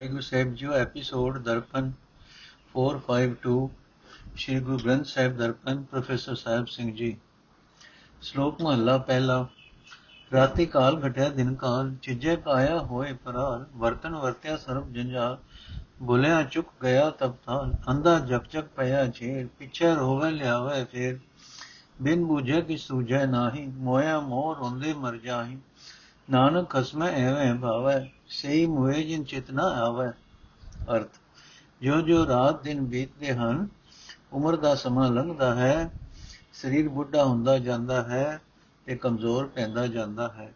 [0.00, 1.86] Waheguru Sahib ji episode Darpan
[2.72, 3.52] 452
[4.36, 7.16] Shri Guru Granth Sahib Darpan, professor Sahib Singh ji.
[8.22, 9.38] ਸ਼ਲੋਕ ਮਹਲਾ ਪਹਿਲਾ,
[10.32, 15.38] ਰਾਤੀ ਕਾਲ ਘਟਿਆ, ਦਿਨ ਕਾਲ, ਚਿਜੇ ਕਾਇਆ ਹੋਏ ਪਰਾਰ ਵਰਤਨ ਵਰਤਿਆ ਸਰਬ ਜੰਜਾਲ
[16.02, 21.18] ਬੁਲਿਆ ਚੁੱਕ ਗਿਆ ਤਬ ਥਾਲ ਅੰਦਾ ਜਗ ਜਗ ਪਿਆ ਛੇੜ ਪਿਛੇ ਰੋਵੇ ਲਿਆਵੇ ਫੇਰ,
[22.02, 25.58] ਬਿਨ ਬੂਝੇ ਕਿ ਸੂਝੈ ਨਾਹੀ, ਮੋਇਆ ਮੋਹ ਰੋਂਦੇ ਮਰ ਜਾਹੀ।
[26.30, 30.12] ਨਾਨਕ ਖਸਮੈ ਐਵੇਂ ਭਾਵੈ, ਸਹੀ ਮੋਏ ਜਿਨ ਚਿਤਨਾ ਆਵੈ।
[30.96, 31.08] ਅਰਥ
[31.82, 33.68] ਜੋ ਜੋ ਰਾਤ ਦਿਨ ਬੀਤਦੇ ਹਨ,
[34.32, 35.90] ਉਮਰ ਦਾ ਸਮਾਂ ਲੰਘਦਾ ਹੈ,
[36.52, 38.40] ਸਰੀਰ ਬੁੱਢਾ ਹੁੰਦਾ ਜਾਂਦਾ ਹੈ
[38.86, 40.54] ਤੇ ਕਮਜ਼ੋਰ ਪੈਂਦਾ ਜਾਂਦਾ ਹੈ।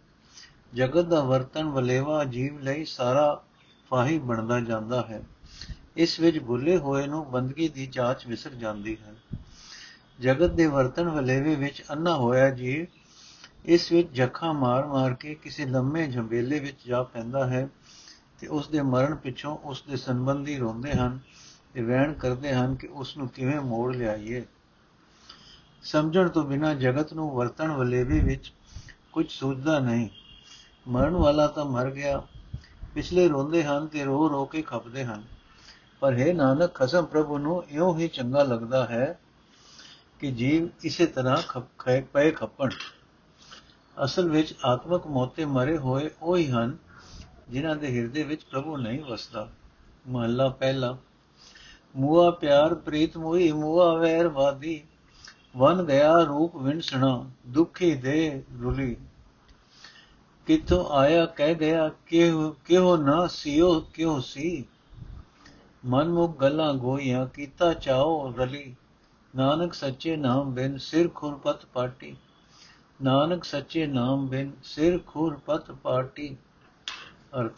[0.74, 3.42] ਜਗਤ ਦਾ ਵਰਤਨ ਵਲੇਵਾ ਜੀਵ ਲਈ ਸਾਰਾ
[3.90, 5.22] ਫਾਹੀ ਬਣਦਾ ਜਾਂਦਾ ਹੈ।
[5.96, 9.38] ਇਸ ਵਿੱਚ ਭੁੱਲੇ ਹੋਏ ਨੂੰ ਬੰਦਗੀ ਦੀ ਜਾਂਚ ਵਿਸਰ ਜਾਂਦੀ ਹੈ।
[10.20, 12.86] ਜਗਤ ਦੇ ਵਰਤਨ ਵਲੇਵੇ ਵਿੱਚ ਅੰਨਾ ਹੋਇਆ ਜੀਵ
[13.64, 17.68] ਇਸ ਵਿੱਚ ਜੱਖਾਂ ਮਾਰ-ਮਾਰ ਕੇ ਕਿਸੇ ਲੰਮੇ ਝੰਬੇਲੇ ਵਿੱਚ ਜਾ ਪੈਂਦਾ ਹੈ
[18.38, 21.18] ਤੇ ਉਸ ਦੇ ਮਰਨ ਪਿੱਛੋਂ ਉਸ ਦੇ ਸੰਬੰਧੀ ਰੋਂਦੇ ਹਨ
[21.74, 24.44] ਤੇ ਵਹਿਣ ਕਰਦੇ ਹਨ ਕਿ ਉਸ ਨੂੰ ਕਿਵੇਂ ਮੋੜ ਲਿਆਈਏ।
[25.82, 28.52] ਸਮਝਣ ਤੋਂ ਬਿਨਾ ਜਗਤ ਨੂੰ ਵਰਤਣ ਵਲੇਵੇ ਵਿੱਚ
[29.12, 30.08] ਕੁਝ ਸੋਚਦਾ ਨਹੀਂ।
[30.88, 32.22] ਮਰਨ ਵਾਲਾ ਤਾਂ ਮਰ ਗਿਆ।
[32.94, 35.22] ਪਿਛਲੇ ਰੋਂਦੇ ਹਨ ਤੇ ਰੋ ਰੋ ਕੇ ਖਪਦੇ ਹਨ।
[36.00, 39.18] ਪਰ ਹੈ ਨਾਨਕ, ਖਸਮ ਪ੍ਰਭੂ ਨੂੰ ਇਉਂ ਹੀ ਚੰਗਾ ਲੱਗਦਾ ਹੈ
[40.18, 42.68] ਕਿ ਜੀਵ ਇਸੇ ਤਰ੍ਹਾਂ ਖਪੇ ਪਏ ਖੱਪਣ।
[44.04, 46.76] ਅਸਲ ਵਿੱਚ ਆਤਮਕ ਮੋਤੇ ਮਰੇ ਹੋਏ ਉਹ ਹੀ ਹਨ
[47.48, 49.48] ਜਿਨ੍ਹਾਂ ਦੇ ਹਿਰਦੇ ਵਿੱਚ ਪ੍ਰਭੂ ਨਹੀਂ ਵਸਦਾ।
[50.08, 50.96] ਮਹੱਲਾ ਪਹਿਲਾ।
[51.96, 54.84] ਮੂਆ ਪਿਆਰ ਪ੍ਰੀਤ ਮੋਈ ਮੂਆ ਵੈਰ ਵਾਦੀ।
[55.56, 58.96] ਵਨ ਗਿਆ ਰੂਪ ਵਿਣਸਣਾ ਦੁਖੀ ਦੇ ਰੁਲੀ।
[60.46, 62.32] ਕਿਤੋਂ ਆਇਆ ਕਹਿ ਗਿਆ ਕਿ
[62.64, 64.64] ਕਿਹੋ ਨਾ ਸਿਓ, ਕਿਉ ਸੀ?
[65.84, 68.76] ਮਨ ਮੁਖ ਗੱਲਾਂ ਗੋਈਆਂ ਕੀਤਾ ਚਾਓ ਰਲੀ।
[69.36, 72.16] ਨਾਨਕ ਸੱਚੇ ਨਾਮ ਬਿਨ ਸਿਰ ਖੁਰਪਤ ਪਾਟੀ।
[73.02, 76.36] ਨਾਨਕ ਸੱਚੇ ਨਾਮ ਬਿਨ ਸਿਰ ਖੁਰ ਪਤ ਪਾਟੀ
[77.40, 77.52] ਅਰਥ।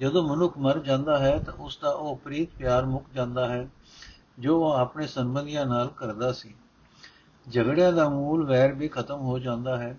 [0.00, 3.68] ਜਦੋਂ ਮਨੁੱਖ ਮਰ ਜਾਂਦਾ ਹੈ ਤਾਂ ਉਸ ਦਾ ਉਹ ਪ੍ਰੀਤ ਪਿਆਰ ਮੁੱਕ ਜਾਂਦਾ ਹੈ,
[4.38, 6.54] ਜੋ ਉਹ ਆਪਣੇ ਸੰਬੰਧੀਆਂ ਨਾਲ ਕਰਦਾ ਸੀ।
[7.52, 9.98] ਝਗੜਿਆਂ ਦਾ ਮੂਲ ਵੈਰ ਵੀ ਖਤਮ ਹੋ ਜਾਂਦਾ ਹੈ।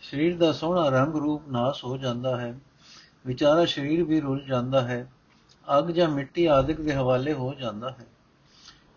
[0.00, 2.60] ਸਰੀਰ ਦਾ ਸੋਹਣਾ ਰੰਗ ਰੂਪ ਨਾਸ ਹੋ ਜਾਂਦਾ ਹੈ।
[3.26, 5.12] ਵਿਚਾਰਾ ਸਰੀਰ ਵੀ ਰੁੱਲ ਜਾਂਦਾ ਹੈ।
[5.78, 8.06] ਅੱਗ ਜਾਂ ਮਿੱਟੀ ਆਦਿਕ ਦੇ ਹਵਾਲੇ ਹੋ ਜਾਂਦਾ ਹੈ।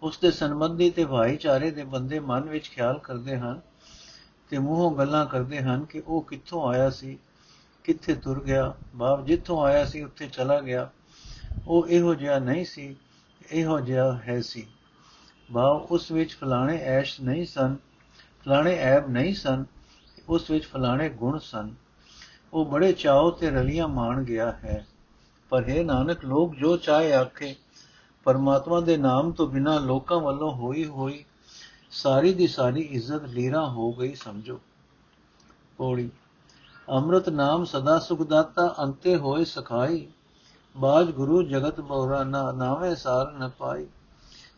[0.02, 3.62] ਉਸ ਦੇ ਸੰਬੰਧੀ ਤੇ ਭਾਈਚਾਰੇ ਦੇ ਬੰਦੇ ਮਨ ਵਿੱਚ ਖਿਆਲ ਕਰਦੇ ਹਨ
[4.50, 7.20] ਤੇ ਮੂੰਹੋਂ ਗੱਲਾਂ ਕਰਦੇ ਹਨ ਕਿ ਉਹ ਕਿੱਥੋਂ ਆਇਆ ਸੀ,
[7.84, 10.90] ਕਿੱਥੇ ਤੁਰ ਗਿਆ ਬਾਪ ਜਿੱਥੋਂ ਆਇਆ ਸੀ, ਉੱਥੇ ਚਲਾ ਗਿਆ।
[11.68, 12.96] ਉਹ ਇਹੋ ਜਿਹਾ ਨਹੀਂ ਸੀ,
[13.52, 14.68] ਇਹੋ ਜਿਹਾ ਹੈ ਸੀ।
[15.52, 17.76] ਬਾਪ ਉਸ ਵਿੱਚ ਫਲਾਣੇ ਐਸ਼ ਨਹੀਂ ਸਨ,
[18.46, 19.66] ਫਲਾਣੇ ਐਬ ਨਹੀਂ ਸਨ,
[20.30, 21.74] ਉਸ ਵਿੱਚ ਫਲਾਣੇ ਗੁਣ ਸਨ।
[22.54, 24.88] ਉਹ ਬੜੇ ਚਾਉ ਤੇ ਰਲੀਆਂ ਮਾਣ ਗਿਆ ਹੈ।
[25.50, 27.56] ਪਰ ਹੈ ਨਾਨਕ, ਲੋਕ ਜੋ ਚਾਹੇ ਆਖੇ,
[28.24, 31.26] ਪਰਮਾਤਮਾ ਦੇ ਨਾਮ ਤੋਂ ਬਿਨਾ ਲੋਕਾਂ ਵੱਲੋਂ ਹੋਈ ਹੋਈ
[31.96, 34.60] ਸਾਰੀ ਦੀ ਸਾਰੀ ਇੱਜ਼ਤ ਲੀਰਾ ਹੋ ਗਈ, ਸਮਝੋ।
[35.78, 36.10] ਪੌੜੀ,
[36.90, 40.08] ਅੰਮ੍ਰਿਤ ਨਾਮ ਸਦਾ ਸੁਖ ਦਾਤਾ, ਅੰਤੇ ਹੋਏ ਸਖਾਈ।
[40.78, 43.88] ਬਾਜ ਗੁਰੂ ਜਗਤ ਬੋਰਾ ਨਾ, ਨਾਵੇਂ ਸਾਰ ਨ ਪਾਈ।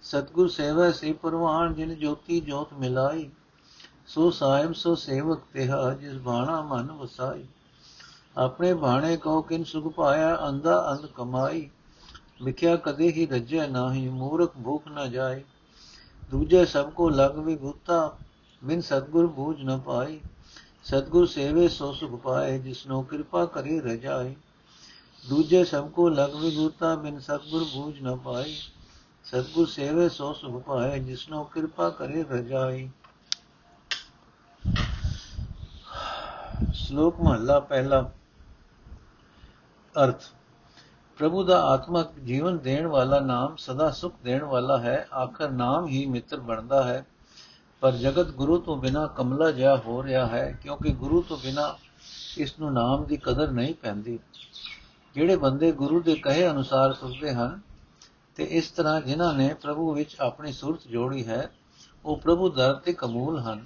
[0.03, 3.29] ਸਤਗੁਰ ਸੇਵਾ ਸੇ ਪਰਵਾਨ, ਜਿਨ ਜੋਤੀ ਜੋਤ ਮਿਲਾਈ।
[4.07, 7.45] ਸੋ ਸਾਹਿਬ ਸੋ ਸੇਵਕ ਤਿਹਾ, ਜਿਸ ਬਾਣਾ ਮਨ ਵਸਾਈ।
[8.38, 11.69] ਆਪਣੇ ਬਾਣੇ ਕੋ ਕਿਨ ਸੁਖ ਪਾਇਆ ਅੰਦਾ ਅੰਧ ਕਮਾਈ।
[12.41, 15.44] ਲਿਖਿਆ ਕਦੇ ਹੀ ਰੱਜੈ ਨਾਹੀ, ਮੂਰਖ ਭੂਖ ਨਾ ਜਾਏ
[16.31, 18.18] ਦੂਜੇ ਸਭ ਕੋ ਲਗ ਵੀ ਗੁੱਤਾ
[18.62, 20.19] ਬਿਨ ਸਤਗੁਰ ਬੂਝ ਨ ਪਾਈ
[20.86, 24.36] ਸਤਗੁਰ ਸੇਵੇ ਸੋ ਸੁਖ ਪਾਏ, ਜਿਸਨੋ ਕਿਰਪਾ ਕਰੇ ਰਜਾਏ
[25.24, 28.56] ਦੂਜੇ ਸਭ ਕੋ ਲਗ ਵੀ ਗੁੱਤਾ ਬਿਨ ਸਤਗੁਰ ਬੂਝ ਨ ਪਾਈ
[29.25, 32.90] ਸਤਗੁਰ ਸੇਵੇ ਸੋ ਸੁਖ ਪਾਏ, ਜਿਸਨੋ ਕਿਰਪਾ ਕਰੇ ਰਜਾਈ
[36.74, 38.02] ਸ਼ਲੋਕ ਮਹਲਾ ਪਹਿਲਾ
[39.96, 40.24] ਅਰਥ।
[41.17, 46.05] ਪ੍ਰਭੂ ਦਾ ਆਤਮਕ ਜੀਵਨ ਦੇਣ ਵਾਲਾ ਨਾਮ ਸਦਾ ਸੁਖ ਦੇਣ ਵਾਲਾ ਹੈ, ਆਖਰ ਨਾਮ ਹੀ
[46.05, 47.05] ਮਿੱਤਰ ਬਣਦਾ ਹੈ।
[47.81, 51.77] ਪਰ ਜਗਤ ਗੁਰੂ ਤੋਂ ਬਿਨਾ ਕਮਲਾ ਜਿਹਾ ਹੋ ਰਿਹਾ ਹੈ, ਕਿਉਂਕਿ ਗੁਰੂ ਤੋਂ ਬਿਨਾ
[52.37, 54.19] ਇਸ ਨੂੰ ਨਾਮ ਦੀ ਕਦਰ ਨਹੀਂ ਪੈਂਦੀ।
[55.15, 57.59] ਜਿਹੜੇ ਬੰਦੇ ਗੁਰੂ ਦੇ ਕਹੇ ਅਨੁਸਾਰ ਤੁਰਦੇ ਹਨ,
[58.35, 61.51] ਤੇ ਇਸ ਤਰ੍ਹਾਂ ਜਿਨ੍ਹਾਂ ਨੇ ਪ੍ਰਭੂ ਵਿੱਚ ਆਪਣੀ ਸੁਰਤ ਜੋੜੀ ਹੈ,
[62.05, 63.65] ਉਹ ਪ੍ਰਭੂ ਦਰ ਤੇ ਕਬੂਲ ਹਨ।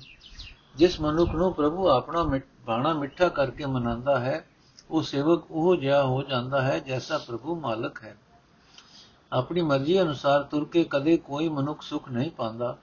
[0.76, 4.46] ਜਿਸ ਮਨੁੱਖ ਨੂੰ ਪ੍ਰਭੂ ਆਪਣਾ ਬਾਣਾ ਮਿੱਠਾ ਕਰਕੇ ਮਨਾਉਂਦਾ ਹੈ
[4.90, 8.18] ਉਹ ਸੇਵਕ ਉਹ ਜਿਹਾ ਹੋ ਜਾਂਦਾ ਹੈ ਜੈਸਾ ਪ੍ਰਭੂ ਮਾਲਕ ਹੈ।
[9.34, 12.78] ਆਪਣੀ ਮਰਜ਼ੀ ਅਨੁਸਾਰ ਤੁਰ ਕੇ ਕਦੇ ਕੋਈ ਮਨੁੱਖ ਸੁਖ ਨਹੀਂ ਪਾਉਂਦਾ।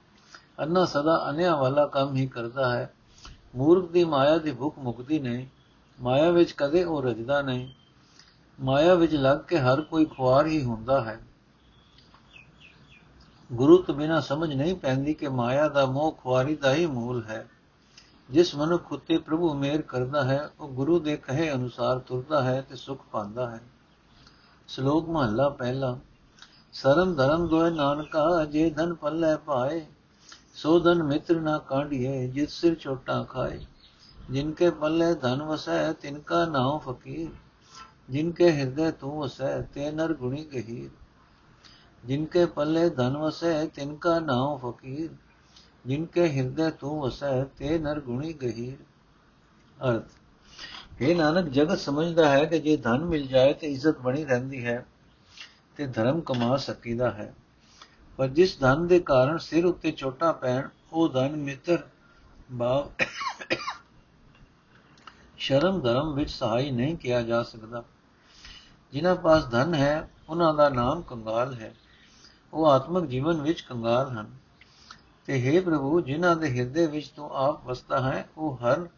[0.60, 2.94] ਅੰਨਾ ਸਦਾ ਅਨਿਆ ਵਾਲਾ ਕੰਮ ਹੀ ਕਰਦਾ ਹੈ।
[3.56, 5.46] ਮੂਰਖ ਦੀ ਮਾਇਆ ਦੀ ਭੁੱਖ ਮੁਕਦੀ ਨਹੀਂ।
[6.00, 7.68] ਮਾਇਆ ਵਿੱਚ ਕਦੇ ਉਹ ਰਜਦਾ ਨਹੀਂ।
[8.60, 11.20] ਮਾਇਆ ਵਿੱਚ ਲੱਗ ਕੇ ਹਰ ਕੋਈ ਖੁਆਰ ਹੀ ਹੁੰਦਾ ਹੈ।
[13.52, 17.48] ਗੁਰੂ ਤੋਂ ਬਿਨਾ ਸਮਝ ਨਹੀਂ ਪੈਂਦੀ ਕਿ ਮਾਇਆ ਦਾ ਮੋਹ ਖੁਆਰੀ ਦਾ ਹੀ ਮੂਲ ਹੈ।
[18.30, 22.76] ਜਿਸ ਮਨੁੱਖ ਉਤੇ ਪ੍ਰਭੂ ਮਿਹਰ ਕਰਦਾ ਹੈ, ਉਹ ਗੁਰੂ ਦੇ ਕਹੇ ਅਨੁਸਾਰ ਤੁਰਦਾ ਹੈ ਤੇ
[22.76, 23.60] ਸੁਖ ਪਾਉਂਦਾ ਹੈ।
[24.68, 25.98] ਸ਼ਲੋਕ ਮਹਲਾ ਪਹਿਲਾ,
[26.72, 29.86] ਸਰਮ ਧਰਮ ਦੋਇ ਨਾਨਕਾ, ਜੇ ਧਨ ਪੱਲੇ ਪਾਏ
[30.54, 33.66] ਸੋ ਧਨ ਮਿੱਤਰ ਨਾ ਕਾਢੀਏ, ਜਿਸ ਸਿਰ ਛੋਟਾ ਖਾਏ।
[34.30, 37.28] ਜਿਨ ਕੇ ਪੱਲੇ ਧਨ ਵਸੈ, ਤਿਨ ਕਾ ਨਾਉ ਫਕੀਰ।
[38.10, 40.90] ਜਿਨ ਕੇ ਹਿਰਦੈ ਤੂੰ ਵਸੈ, ਤੇ ਨਰ ਗੁਣੀ ਗਹੀਰ।
[42.04, 45.10] ਜਿਨ ਕੇ ਪੱਲੇ ਧਨ ਵਸੈ, ਤਿਨ ਕਾ ਨਾਉ ਫਕੀਰ।
[45.86, 48.76] ਜਿਨਕੇ ਹਿਰਦੇ ਤੂੰ ਵਸੈ ਤੇ ਨਰਗੁਣੀ ਗਹੀਰ
[49.78, 54.64] ਅਰਥ ਇਹ ਨਾਨਕ ਜਗਤ ਸਮਝਦਾ ਹੈ ਕਿ ਜੇ ਧਨ ਮਿਲ ਜਾਏ ਤੇ ਇੱਜ਼ਤ ਬਣੀ ਰਹਿੰਦੀ
[54.64, 54.84] ਹੈ
[55.76, 57.32] ਤੇ ਧਰਮ ਕਮਾ ਸਕੀਦਾ ਹੈ
[58.18, 61.82] ਪਰ ਜਿਸ ਧਨ ਦੇ ਕਾਰਨ ਸਿਰ ਉੱਤੇ ਛੋਟਾ ਪੈਣ ਉਹ ਧਨ ਮਿੱਤਰ
[62.58, 62.90] ਭਾਵ
[65.38, 67.82] ਸ਼ਰਮ ਧਰਮ ਵਿੱਚ ਸਹਾਈ ਨਹੀਂ ਕੀਤਾ ਜਾ ਸਕਦਾ
[68.92, 71.72] ਜਿਨ੍ਹਾਂ ਪਾਸ ਧਨ ਹੈ ਉਹਨਾਂ ਦਾ ਨਾਮ ਕੰਗਾਲ ਹੈ
[72.52, 74.30] ਉਹ ਆਤਮਿਕ ਜੀਵਨ ਵਿੱਚ ਕੰਗਾਲ ਹਨ
[75.26, 78.88] ਤੇ हे ਪ੍ਰਭੂ, ਜਿਨ੍ਹਾਂ ਦੇ ਹਿਰਦੇ ਵਿੱਚ ਤੂੰ ਆਪ ਵਸਦਾ ਹੈ, ਉਹ ਹਰ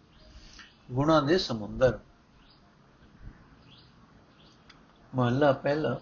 [0.90, 1.98] ਗੁਣਾ ਦੇ ਸਮੁੰਦਰ।
[5.14, 6.00] ਮਹਲਾ ਪਹਿਲਾ,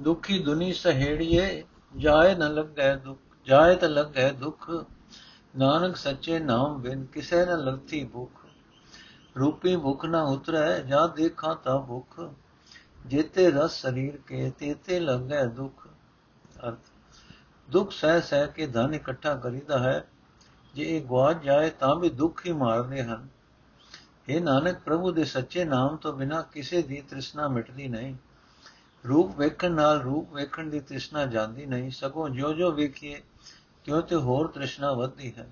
[0.00, 1.64] ਦੁਖੀ ਦੁਨੀ ਸਹੇੜੀਏ,
[1.96, 4.70] ਜਾਏ ਨ ਲੱਗੈ ਦੁਖ, ਜਾਏ ਤ ਲੱਗੈ ਦੁਖ,
[5.56, 8.30] ਨਾਨਕ ਸੱਚੇ ਨਾਮ ਬਿਨ ਕਿਸੈ ਨ ਲਗਤੀ ਭੁਖ।
[9.38, 12.20] ਰੂਪੀ ਭੁਖ ਨ ਉਤਰੈ, ਜਾਂ ਦੇਖਾਂ ਤਾ ਭੁਖ।
[13.06, 15.88] ਜੇਤੇ ਰਸ ਸਰੀਰ ਕੇ, ਤੇਤੇ ਲੱਗੈ ਦੁਖ।
[16.68, 16.78] ਅਰਥ
[17.70, 20.08] ਦੁੱਖ ਸਹਿ ਸਹਿ ਕੇ ਧਨ ਇਕੱਠਾ ਕਰੀਦਾ ਹੈ,
[20.74, 23.28] ਜੇ ਇਹ ਗਵਾਚ ਜਾਏ ਤਾਂ ਵੀ ਦੁੱਖ ਹੀ ਮਾਰਦੇ ਹਨ।
[24.28, 28.14] ਇਹ ਨਾਨਕ, ਪ੍ਰਭੂ ਦੇ ਸੱਚੇ ਨਾਮ ਤੋਂ ਬਿਨਾ ਕਿਸੇ ਦੀ ਤ੍ਰਿਸ਼ਨਾ ਮਿਟਦੀ ਨਹੀਂ।
[29.08, 33.22] ਰੂਪ ਵੇਖਣ ਨਾਲ ਰੂਪ ਵੇਖਣ ਦੀ ਤ੍ਰਿਸ਼ਨਾ ਜਾਂਦੀ ਨਹੀਂ। ਸਗੋਂ ਜੋ ਜੋ ਵੇਖੀਏ
[33.84, 35.48] ਕਿਉਂ ਤੇ ਹੋਰ ਤ੍ਰਿਸ਼ਨਾ ਵੱਧਦੀ ਹੈ।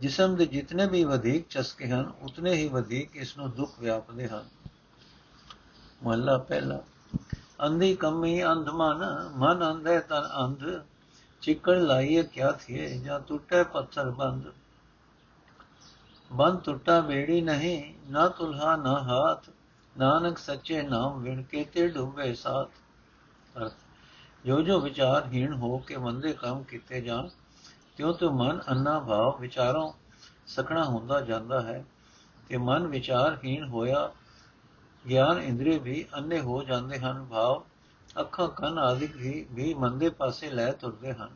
[0.00, 4.44] ਜਿਸਮ ਦੇ ਜਿਤਨੇ ਵੀ ਵਧੇਕ ਚਸਕੇ ਹਨ, ਉਤਨੇ ਹੀ ਵਧੇਕ ਇਸ ਨੂੰ ਦੁੱਖ ਵਿਆਪਦੇ ਹਨ।
[6.04, 6.82] ਮਹਲਾ ਪਹਿਲਾ।
[7.66, 10.84] ਅੰਧੀ ਕੰਮੀ ਅੰਧ ਮਨ ਮਨ ਅੰਧੇ ਤਨ ਅੰਧ।
[11.44, 14.52] ਚਿੱਕੜ ਲਾਈਏ, ਕਿਆ ਥੀਏ, ਜਾਂ ਟੁੱਟੇ ਪੱਥਰ ਬੰਦ।
[16.32, 19.50] ਬੰਦ ਟੁੱਟਾ ਬੇੜੀ ਨਹੀਂ, ਨਾ ਤੁਲਹਾ, ਨਾ ਹਾਥ,
[19.98, 22.68] ਨਾਨਕ ਸੱਚੇ ਨਾਮ ਵਿਣ ਕੇ ਤੇ ਡੁੱਬੇ ਸਾਥ।
[23.58, 23.72] ਅਰਥ
[24.46, 27.28] ਜੋ ਜੋ ਵਿਚਾਰ ਹੀਣ ਹੋ ਕੇ ਮੰਦੇ ਕੰਮ ਕੀਤੇ ਜਾਣ
[27.96, 29.92] ਤਿਉ ਤਿਉ ਮਨ ਅੰਨਾ ਭਾਵ ਵਿਚਾਰੋਂ
[30.46, 31.84] ਸਕਣਾ ਹੁੰਦਾ ਜਾਂਦਾ ਹੈ।
[32.48, 34.12] ਤੇ ਮਨ ਵਿਚਾਰ ਹੀਣ ਹੋਇਆ,
[35.08, 37.64] ਗਿਆਨ ਇੰਦਰੀ ਵੀ ਅੰਨੇ ਹੋ ਜਾਂਦੇ ਹਨ ਭਾਵ
[38.20, 41.30] ਅੱਖਾਂ ਕੰਨ ਆਦਿ ਵੀ ਵੀ ਮੰਦੇ ਪਾਸੇ ਲੈ ਤੁਰਦੇ ਹਨ।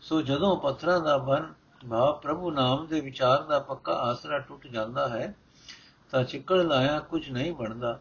[0.00, 1.54] ਸੋ ਜਦੋਂ ਪੱਥਰਾਂ ਦਾ ਬਨ
[1.90, 5.36] ਭਾਵ ਪ੍ਰਭੂ ਨਾਮ ਦੇ ਵਿਚਾਰ ਦਾ ਪੱਕਾ ਆਸਰਾ ਟੁੱਟ ਜਾਂਦਾ ਹੈ,
[6.10, 8.00] ਤਾਂ ਚਿੱਕੜ ਲਾਇਆ ਕੁਝ ਨਹੀਂ ਬਣਦਾ।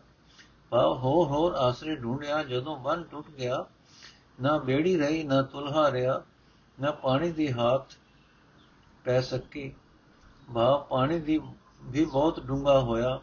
[0.70, 3.66] ਭਾਵ ਹੋਰ ਹੋਰ ਆਸਰੇ ਢੂੰਡਿਆ, ਜਦੋਂ ਬਨ ਟੁੱਟ ਗਿਆ,
[4.42, 6.22] ਨਾ ਬੇੜੀ ਰਹੀ, ਨਾ ਤੁਲਹਾ ਰਿਆ
[6.82, 7.94] ਨਾ ਪਾਣੀ ਦੀ ਹਾਥ
[9.04, 9.74] ਪੈ ਸਕੀ।
[10.54, 11.42] ਭਾਵ ਪਾਣੀ ਦੀ
[11.84, 13.20] ਵੀ ਬਹੁਤ ਡੂੰਗਾ ਹੋਇਆ।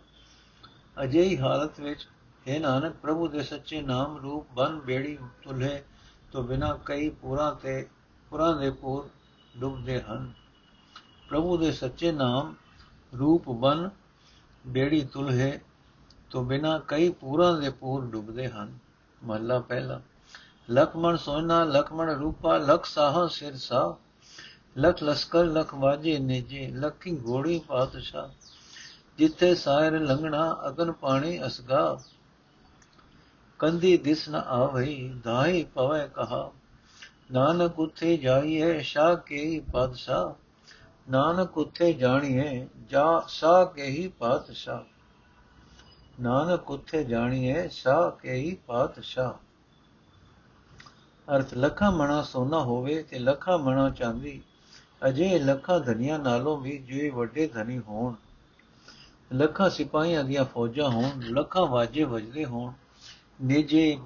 [1.05, 2.09] ਅਜਿਹੀ ਹਾਲਤ ਵਿੱਚ
[2.49, 5.83] ਹੈ ਨਾਨਕ, ਪ੍ਰਭੂ ਦੇ ਸੱਚੇ ਨਾਮ ਰੂਪ ਬਨ ਬੇੜੀ ਤੁਲਹੇ
[6.33, 7.87] ਤੋਂ ਬਿਨਾ ਕਈ ਪੂਰਾ ਤੇ
[8.31, 9.09] ਪੁਰਾਂ ਦੇ ਪੂਰ
[9.57, 10.33] ਡੁੱਬਦੇ ਹਨ।
[11.29, 12.55] ਪ੍ਰਭੂ ਦੇ ਸੱਚੇ ਨਾਮ
[13.19, 13.91] ਰੂਪ ਬਨ
[14.67, 15.61] ਬੇੜੀ ਤੁਲਹੇ
[16.31, 18.79] ਤੋਂ ਬਿਨਾ ਕਈ ਪੂਰਾਂ ਦੇ ਪੂਰ ਡੁੱਬਦੇ ਹਨ।
[19.25, 20.01] ਮਹਲਾ ਪਹਿਲਾ,
[20.71, 23.97] ਲਖਮਣ ਸੋਨਾ, ਲਖਮਣ ਰੂਪਾ, ਲਖ ਸਾਹ ਸਿਰ ਸਾ
[24.79, 28.29] ਲਖ ਲਸਕਰ, ਲਖ ਵਾਜੇ ਨੇਜੇ, ਲਖੀ ਘੋੜੀ ਪਾਤਸ਼ਾਹ,
[29.19, 31.99] ਜਿੱਥੇ ਸਾਇਰ ਲੰਗਣਾ ਅਗਨ ਪਾਣੀ ਅਸਗਾ।
[33.63, 36.51] ਕੰਦੀ ਦਿਸ ਨ ਆਵਈ ਧਾਈ ਪਵੈ ਕਹਾ।
[37.33, 40.33] ਨਾਨਕ ਉਥੇ ਜਾਈਏ ਸ਼ਾ ਕੇ ਪਾਤਸ਼ਾਹ।
[41.11, 44.81] ਨਾਨਕ ਉਥੇ ਜਾਣੀਏ ਜਾ ਸਾ ਕੇ ਹੀ ਪਾਤਸ਼ਾਹ।
[46.23, 49.33] ਨਾਨਕ ਉਥੇ ਜਾਣੀਏ ਸਾ ਕੇ ਹੀ ਪਾਤਸ਼ਾਹ।
[51.37, 54.43] ਅਰਥ, ਲੱਖਾਂ ਮਣਾ ਸੋਨਾ ਹੋਵੇ ਤੇ ਲੱਖਾਂ ਮਣਾ ਚਾਂਦੀ।
[55.09, 58.15] ਅਜੇ ਲੱਖਾਂ ਧਨੀਆਂ ਨਾਲੋਂ ਵੀ ਜੇ ਵੱਡੇ ਧਨੀ ਹੋਣ।
[59.33, 62.73] ਲੱਖਾਂ ਸਿਪਾਹੀਆਂ ਦੀਆਂ ਫੌਜਾਂ ਹੋਣ, ਲੱਖਾਂ ਵਾਜੇ ਵੱਜਦੇ ਹੋਣ।
[63.39, 63.99] ਨੇਜੇ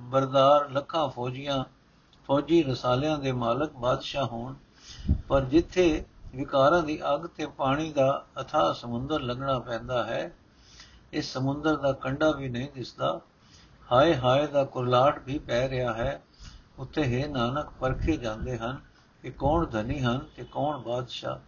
[0.00, 1.64] ਬਰਦਾਰ ਲੱਖਾਂ ਫੌਜੀਆਂ,
[2.28, 4.54] ਫੌਜੀ ਰਸਾਲਿਆਂ ਦੇ ਮਾਲਕ ਬਾਦਸ਼ਾਹ ਹੋਣ,
[5.28, 6.04] ਪਰ ਜਿੱਥੇ
[6.34, 10.32] ਵਿਕਾਰਾਂ ਦੀ ਅੱਗ ਤੇ ਪਾਣੀ ਦਾ ਅਥਾ ਸਮੁੰਦਰ ਲੱਗਣਾ ਪੈਂਦਾ ਹੈ
[11.12, 13.20] ਇਸ ਸਮੁੰਦਰ ਦਾ ਕੰਡਾ ਵੀ ਨਹੀਂ ਦਿਸਦਾ।
[13.92, 16.22] ਹਾਏ ਹਾਏ ਦਾ ਕੁਰਲਾਟ ਵੀ ਪੈ ਰਿਹਾ ਹੈ।
[16.78, 18.80] ਉੱਤੇ ਹੈ ਨਾਨਕ ਪਰਖੇ ਜਾਂਦੇ ਹਨ
[19.22, 21.38] ਕਿ ਕੌਣ ਧਨੀ ਹਨ ਤੇ ਕੌਣ ਬਾਦਸ਼ਾਹ।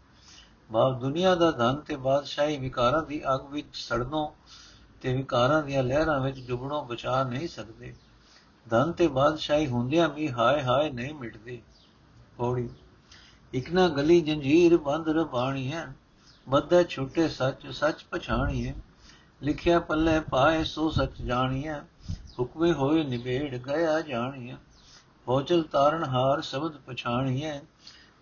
[0.73, 4.28] ਭਾਵ ਦੁਨੀਆ ਦਾ ਧਨ ਤੇ ਬਾਦਸ਼ਾਹੀ ਵਿਕਾਰਾਂ ਦੀ ਅੱਗ ਵਿੱਚ ਸੜਨੋਂ
[5.03, 7.95] ਤੇ ਵਿਕਾਰਾਂ ਦੀਆਂ ਲਹਿਰਾਂ ਵਿੱਚ ਡੁੱਬਣੋਂ ਬਚਾ ਨਹੀਂ ਸਕਦੇ।
[8.67, 11.61] ਧਨ ਤੇ ਬਾਦਸ਼ਾਹੀ ਹੁੰਦਿਆਂ ਵੀ ਹਾਏ ਹਾਏ ਨਹੀਂ ਮਿਟਦੇ।
[12.38, 12.69] ਪੌੜੀ।
[13.53, 15.87] ਇਕ ਨਾ ਗਲੀ ਜੰਜੀਰ ਬੰਦ ਰਬਾਣੀ ਹੈ
[16.47, 18.75] ਬੱਧੇ ਛੁੱਟੇ ਸੱਚ ਸੱਚ ਪਛਾਣੀਏ
[19.43, 21.75] ਲਿਖਿਆ ਪੱਲੇ ਪਾਏ ਸੋ ਸੱਚ ਜਾਣੀਏ
[22.38, 24.57] ਹੁਕਮੇ ਹੋਏ ਨਿਬੇੜ ਗਿਆ ਜਾਣੀਏ
[25.26, 27.61] ਪਹੁੰਚਲ ਤਾਰਨ ਹਾਰ ਸ਼ਬਦ ਪਛਾਣੀਏ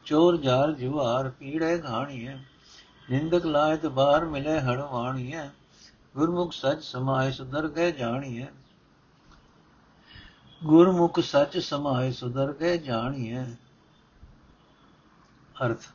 [0.06, 2.36] ਚੋਰ ਜਾਰ ਜੁਹਾਰ ਪੀੜੇ ਘਾਣੀਏ
[3.10, 5.48] ਨਿੰਦਕ ਲਾਇਤ ਬਾਹਰ ਮਿਲੇ ਹੜਵਾਣੀਏ
[6.14, 8.46] ਗੁਰਮੁਖ ਸੱਚ ਸਮਾਏ ਸੁਧਰ ਗਏ ਜਾਣੀਏ
[10.62, 13.44] ਗੁਰਮੁਖ ਸੱਚ ਸਮਾਏ ਸੁਧਰ ਗਏ ਜਾਣੀਏ
[15.64, 15.88] ਅਰਥ,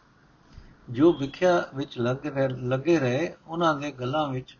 [0.89, 4.57] ਜੋ ਵਿਖਿਆ ਵਿੱਚ ਲੱਗੇ ਰਹੇ ਉਹਨਾਂ ਦੇ ਗਲਾਂ ਵਿੱਚ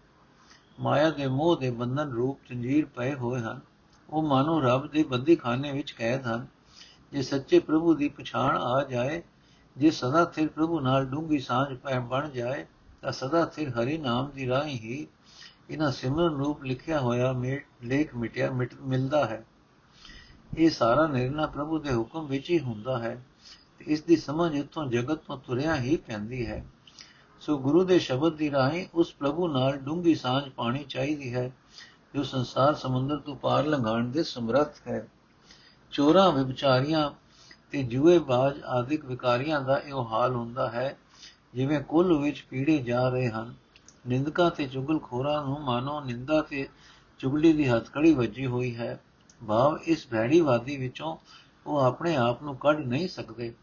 [0.80, 3.60] ਮਾਇਆ ਦੇ ਮੋਹ ਦੇ ਬੰਧਨ ਰੂਪ ਜੰਜੀਰ ਪਏ ਹੋਏ ਹਨ।
[4.10, 6.48] ਉਹ ਮਾਨੋ ਰੱਬ ਦੇ ਬੰਦੀ ਖਾਨੇ ਵਿੱਚ ਕੈਦ ਹਨ।
[7.12, 9.22] ਜੇ ਸੱਚੇ ਪ੍ਰਭੂ ਦੀ ਪਛਾਣ ਆ ਜਾਏ,
[9.78, 12.66] ਜੇ ਸਦਾ ਸਿਰ ਪ੍ਰਭੂ ਨਾਲ ਡੂੰਗੀ ਸਾਂਝ ਪੈ, ਬਣ ਜਾਏ,
[13.02, 15.08] ਤਾਂ ਸਦਾ ਸਿਰ ਹਰੀ ਨਾਮ ਦੀ ਰਾਹੀਂ ਹੀ
[15.70, 17.32] ਇਹਨਾਂ ਸਿਮਰਨ ਰੂਪ ਲਿਖਿਆ ਹੋਇਆ
[17.84, 19.44] ਲੇਖ ਮਿਟਿਆ ਮਿਲਦਾ ਹੈ।
[20.58, 23.16] ਇਹ ਸਾਰਾ ਨਿਰਣਾ ਪ੍ਰਭੂ ਦੇ ਹੁਕਮ ਵਿੱਚ ਹੀ ਹੁੰਦਾ ਹੈ
[23.80, 26.66] ਤੇ ਇਸ ਦੀ ਸਮਝ ਇਤੋਂ ਜਗਤ ਤੋਂ ਤੁਰਿਆ ਹੀ ਪੈਂਦੀ ਹੈ।
[27.42, 31.52] ਸੋ ਗੁਰੂ ਦੇ ਸ਼ਬਦ ਦੀ ਰਾਹੀਂ ਉਸ ਪ੍ਰਭੂ ਨਾਲ ਡੂੰਗੀ ਸਾਂਝ ਪਾਣੀ ਚਾਹੀਦੀ ਹੈ,
[32.16, 35.08] ਜੋ ਸੰਸਾਰ ਸਮੁੰਦਰ ਤੋਂ ਪਾਰ ਲੰਘਾਉਣ ਦੇ ਸਮਰੱਥ ਹੈ।
[35.92, 37.10] ਚੋਰਾਂ ਵਿਚਾਰੀਆਂ
[37.72, 40.98] ਤੇ ਜੂਏਬਾਜ਼ ਆਦਿਕ ਵਿਕਾਰੀਆਂ ਦਾ ਇਹ ਹਾਲ ਹੁੰਦਾ ਹੈ,
[41.54, 43.54] ਜਿਵੇਂ ਕੁੱਲ ਵਿੱਚ ਪੀੜੇ ਜਾ ਰਹੇ ਹਨ।
[44.08, 46.70] ਨਿੰਦਕਾਂ ਤੇ ਚੁਗਲਖੋਰਾਂ ਨੂੰ ਮਾਨੋ ਨਿੰਦਾ ਤੇ
[47.20, 49.00] ਚੁਗਲੀ ਦੀ ਹੱਥਕੜੀ ਵੱਜੀ ਹੋਈ ਹੈ।
[49.48, 51.18] ਭਾਵ ਇਸ ਭੈੜੀਵਾਦੀ ਵਿੱਚੋਂ
[51.66, 53.54] ਉਹ ਆਪਣੇ ਆਪ ਨੂੰ ਕੱਢ ਨਹੀਂ ਸਕਦੇ।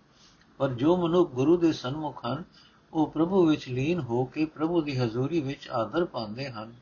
[0.58, 2.44] ਪਰ ਜੋ ਮਨੁੱਖ ਗੁਰੂ ਦੇ ਸਨਮੁਖ ਹਨ,
[2.92, 6.74] ਉਹ ਪ੍ਰਭੂ ਵਿੱਚ ਲੀਨ ਹੋ ਕੇ ਪ੍ਰਭੂ ਦੀ ਹਜ਼ੂਰੀ ਵਿੱਚ ਆਦਰ ਪਾਉਂਦੇ ਹਨ।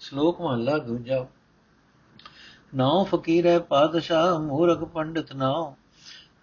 [0.00, 1.26] ਸ਼ਲੋਕ ਮਹਲਾ ਦੂਜਾ।
[2.74, 5.74] ਨਾਉ ਫਕੀਰ ਹੈ ਪਾਦਸ਼ਾਹ ਮੂਰਖ ਪੰਡਿਤ ਨਾਉ।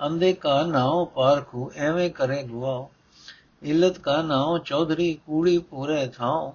[0.06, 2.92] ਅੰਦੇ ਕਾ ਨਾਉ ਪਾਰਖੂ, ਐਵੇਂ ਕਰੇ ਗੁਆਓ
[3.64, 6.54] ਇਲਤ ਕਾ ਨਾਉ, ਚੌਧਰੀ ਕੂੜੀ ਪੂਰੇ ਥਾਉ।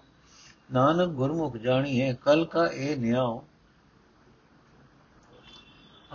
[0.73, 3.41] ਨਾਨਕ ਗੁਰਮੁਖ ਜਾਣੀਏ ਕਲ ਕਾ ਇਹ ਨਿਆਉ।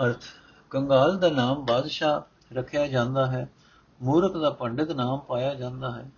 [0.03, 0.23] ਅਰਥ,
[0.69, 2.21] ਕੰਗਾਲ ਦਾ ਨਾਮ ਬਾਦਸ਼ਾਹ
[2.55, 3.49] ਰੱਖਿਆ ਜਾਂਦਾ ਹੈ।
[4.01, 6.11] ਮੂਰਖ ਦਾ ਪੰਡਿਤ ਨਾਮ ਪਾਇਆ ਜਾਂਦਾ ਹੈ।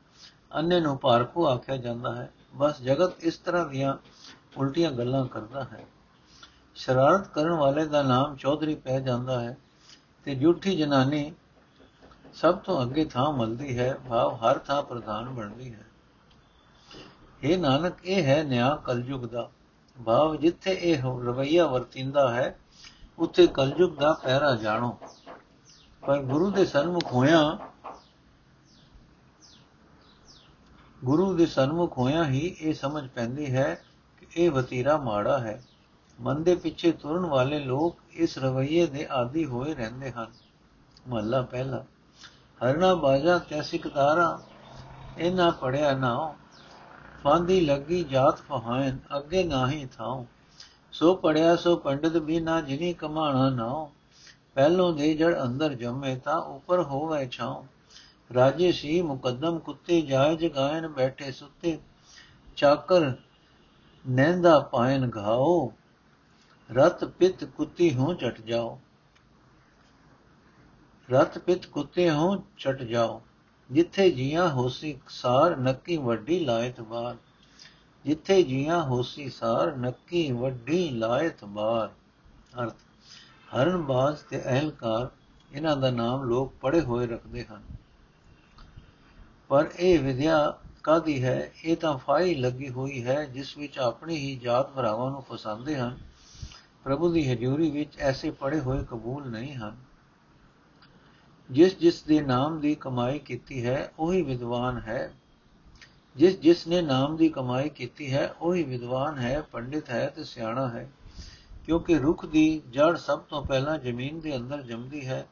[0.56, 3.98] ਅੰਨੇ ਨੂੰ ਪਾਰਖੂ ਆਖਿਆ ਜਾਂਦਾ ਹੈ। ਬਸ ਜਗਤ ਇਸ ਤਰ੍ਹਾਂ ਦੀਆਂ
[4.58, 5.86] ਉਲਟੀਆਂ ਗੱਲਾਂ ਕਰਦਾ ਹੈ।
[6.76, 9.58] ਸ਼ਰਾਰਤ ਕਰਨ ਵਾਲੇ ਦਾ ਨਾਮ ਚੌਧਰੀ ਪੈ ਜਾਂਦਾ ਹੈ
[10.26, 11.34] ਤੇ ਝੂਠੀ ਜਨਾਨੀ
[12.42, 15.86] ਸਭ ਤੋਂ ਅੱਗੇ ਥਾਂ ਮਲਦੀ ਹੈ, ਭਾਵ ਹਰ ਥਾਂ ਪ੍ਰਧਾਨ ਬਣਦੀ ਹੈ।
[17.44, 19.50] ਇਹ ਨਾਨਕ, ਇਹ ਹੈ ਨਿਆਂ ਕਲਯੁਗ ਦਾ।
[20.06, 22.60] ਭਾਵ ਜਿੱਥੇ ਇਹ ਰਵਈਆ ਵਰਤਿੰਦਾ ਹੈ,
[23.20, 24.98] ਉੱਥੇ ਕਲਯੁਗ ਦਾ ਪਹਿਰਾ ਜਾਣੋ।
[26.08, 27.60] ਪਰ ਗੁਰੂ ਦੇ ਸਨਮੁਖ ਹੋਇਆ,
[31.04, 33.84] ਗੁਰੂ ਦੇ ਸਨਮੁਖ ਹੋਇਆ ਹੀ ਇਹ ਸਮਝ ਪੈਂਦੀ ਹੈ
[34.18, 35.64] ਕਿ ਇਹ ਵਤੀਰਾ ਮਾੜਾ ਹੈ।
[36.22, 40.32] ਮਨ ਦੇ ਪਿੱਛੇ ਤੁਰਨ ਵਾਲੇ ਲੋਕ ਇਸ ਰਵਈਏ ਦੇ ਆਦੀ ਹੋਏ ਰਹਿੰਦੇ ਹਨ।
[41.10, 41.86] ਮਹੱਲਾ ਪਹਿਲਾ।
[42.64, 44.42] ਹਰਨਾ ਬਾਜਾ ਤੈਸਿਕ ਤਾਰਾ
[45.18, 46.36] ਇਹਨਾਂ ਪੜਿਆ ਨਾ
[47.24, 50.26] ਫਾਂਦੀ ਲੱਗੀ ਜਾਤ ਫਹਾਇਨ, ਅੱਗੇ ਨਾਹੀ ਥਾਉ।
[50.92, 53.88] ਸੋ ਪੜਿਆ ਸੋ ਪੰਡਿਤ ਵੀ ਨਾ ਜਿਨੀ ਕਮਾਣਾ ਨਾ
[54.56, 57.66] ਪਹਿਲੋਂ ਦੇ ਜੜ ਅੰਦਰ ਜੰਮੇ ਤਾਂ ਉੱਪਰ ਹੋਵੇ ਛਾਉ।
[58.34, 61.80] ਰਾਜੇ ਸੀ ਮੁਕੱਦਮ ਕੁੱਤੇ ਜਾਇ ਗਾਇਨ ਬੈਠੇ ਸੁੱਤੇ।
[62.56, 63.12] ਚਾਕਰ
[64.10, 65.74] ਨੈਂਦਾ ਪਾਇਨ ਘਾਓ।
[66.72, 68.80] ਰਤ ਪਿਤ ਕੁੱਤੀ ਹੋ ਚਟ ਜਾਓ।
[71.12, 73.22] ਰਤ ਪਿਤ ਕੁੱਤੇ ਹੋ ਚਟ ਜਾਓ,
[73.72, 77.16] ਜਿੱਥੇ ਜੀਆਂ ਹੋਸੀ ਸਾਰ ਨੱਕੀ ਵੱਡੀ ਲਾਇਤ ਬਾਰ।
[78.06, 81.90] ਜਿੱਥੇ ਜੀਆਂ ਹੋਸੀ ਸਾਰ ਨੱਕੀ ਵੱਡੀ ਲਾਇਤ ਬਾਰ।
[82.64, 82.76] ਅਰਥ
[83.56, 85.08] ਹਰਨਬਾਜ਼ ਤੇ ਅਹਲਕਾਰ,
[85.52, 87.64] ਇਹਨਾਂ ਦਾ ਨਾਮ ਲੋਕ ਪੜੇ ਹੋਏ ਰੱਖਦੇ ਹਨ।
[89.48, 91.52] ਪਰ ਇਹ ਵਿਦਿਆ ਕਾਦੀ ਹੈ?
[91.66, 95.98] ਇਹ ਤਾਂ ਫਾਈ ਲੱਗੀ ਹੋਈ ਹੈ, ਜਿਸ ਵਿੱਚ ਆਪਣੀ ਹੀ ਜਾਤ ਭਰਾਵਾਂ ਨੂੰ ਫਸਾਉਂਦੇ ਹਨ।
[96.84, 99.89] ਪ੍ਰਭੂ ਦੀ ਹਜ਼ੂਰੀ ਵਿੱਚ ਐਸੇ ਪੜੇ ਹੋਏ ਕਬੂਲ ਨਹੀਂ ਹਨ।
[101.52, 105.14] ਜਿਸ ਜਿਸ ਦੇ ਨਾਮ ਦੀ ਕਮਾਈ ਕੀਤੀ ਹੈ, ਉਹੀ ਵਿਦਵਾਨ ਹੈ।
[106.16, 110.70] ਜਿਸ ਜਿਸ ਨੇ ਨਾਮ ਦੀ ਕਮਾਈ ਕੀਤੀ ਹੈ, ਉਹੀ ਵਿਦਵਾਨ ਹੈ, ਪੰਡਿਤ ਹੈ ਤੇ ਸਿਆਣਾ
[110.70, 110.92] ਹੈ।
[111.66, 115.28] ਕਿਉਂਕਿ ਰੁੱਖ ਦੀ ਜੜ ਸਭ ਤੋਂ ਪਹਿਲਾਂ ਜ਼ਮੀਨ ਦੇ ਅੰਦਰ ਜੰਮਦੀ ਹੈ,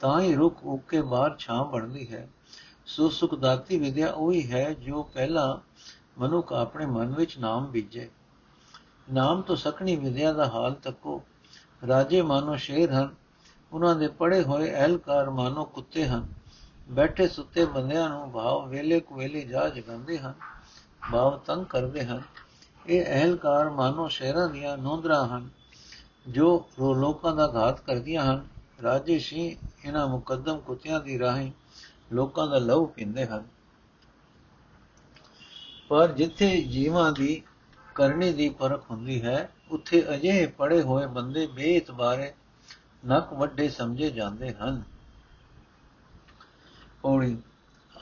[0.00, 2.28] ਤਾਂ ਹੀ ਰੁੱਖ ਉੱਗ ਕੇ ਬਾਹਰ ਛਾਂ ਬਣਦੀ ਹੈ।
[2.86, 5.58] ਸੋ ਸੁਖਦਾਤੀ ਵਿਦਿਆ ਉਹੀ ਹੈ, ਜੋ ਪਹਿਲਾਂ
[6.20, 8.10] ਮਨੁੱਖ ਆਪਣੇ ਮਨ ਵਿੱਚ ਨਾਮ ਬੀਜੇ।
[9.12, 11.22] ਨਾਮ ਤੋਂ ਸਕਣੀ ਵਿਦਿਆ ਦਾ ਹਾਲ ਤੱਕੋ।
[11.88, 13.14] ਰਾਜੇ ਮਾਨੋ ਸ਼ੇਰ ਹਨ
[13.72, 16.26] ਉਹਨਾਂ ਦੇ ਪੜੇ ਹੋਏ ਅਹਲਕਾਰ ਮਾਨੋ ਕੁੱਤੇ ਹਨ।
[16.88, 20.34] ਬੈਠੇ ਸੁੱਤੇ ਬੰਦਿਆਂ ਨੂੰ ਭਾਵ ਵੇਲੇ ਕੁ ਵੇਲੇ ਜਾ ਜਗਾਉਂਦੇ ਹਨ,
[21.12, 22.22] ਭਾਵ ਤੰਗ ਕਰਦੇ ਹਨ।
[22.86, 25.48] ਇਹ ਅਹਲਕਾਰ ਮਾਨੋ ਸ਼ੇਰਾਂ ਦੀਆਂ ਨੋਂਦਰਾ ਹਨ,
[26.28, 28.46] ਜੋ ਲੋਕਾਂ ਦਾ ਘਾਤ ਕਰਦੀਆਂ ਹਨ।
[28.82, 31.50] ਰਾਜੇ ਸੀ ਇਹਨਾਂ ਮੁਕੱਦਮ ਕੁੱਤਿਆਂ ਦੀ ਰਾਹੀਂ
[32.12, 33.44] ਲੋਕਾਂ ਦਾ ਲਹੂ ਪੀਂਦੇ ਹਨ।
[35.88, 37.42] ਪਰ ਜਿੱਥੇ ਜੀਵਾਂ ਦੀ
[37.94, 42.32] ਕਰਨੀ ਦੀ ਪਰਖ ਹੁੰਦੀ ਹੈ, ਉੱਥੇ ਅਜਿਹੇ ਪੜੇ ਹੋਏ ਬੰਦੇ ਬੇਇਤਬਾਰੇ
[43.08, 44.82] ਨਕ ਵੱਡੇ ਸਮਝੇ ਜਾਂਦੇ ਹਨ।
[47.02, 47.38] ਪੌੜੀ,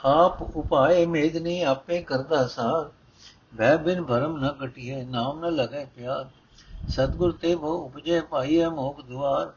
[0.04, 2.90] ਆਪ ਉਪਾਏ ਮੇਦਨੀ ਆਪੇ ਕਰਦਾ ਸਾਰ।
[3.56, 6.28] ਭੈ ਬਿਨ ਭਰਮ ਨ ਕਟਿਏ, ਨਾਮ ਨ ਲਗੇ ਪਿਆਰ।
[6.88, 9.52] ਸਤਗੁਰ ਤੇ ਭੋ ਉਪਜੇ ਪਾਈਏ ਮੋਖ ਦੁਆਰ।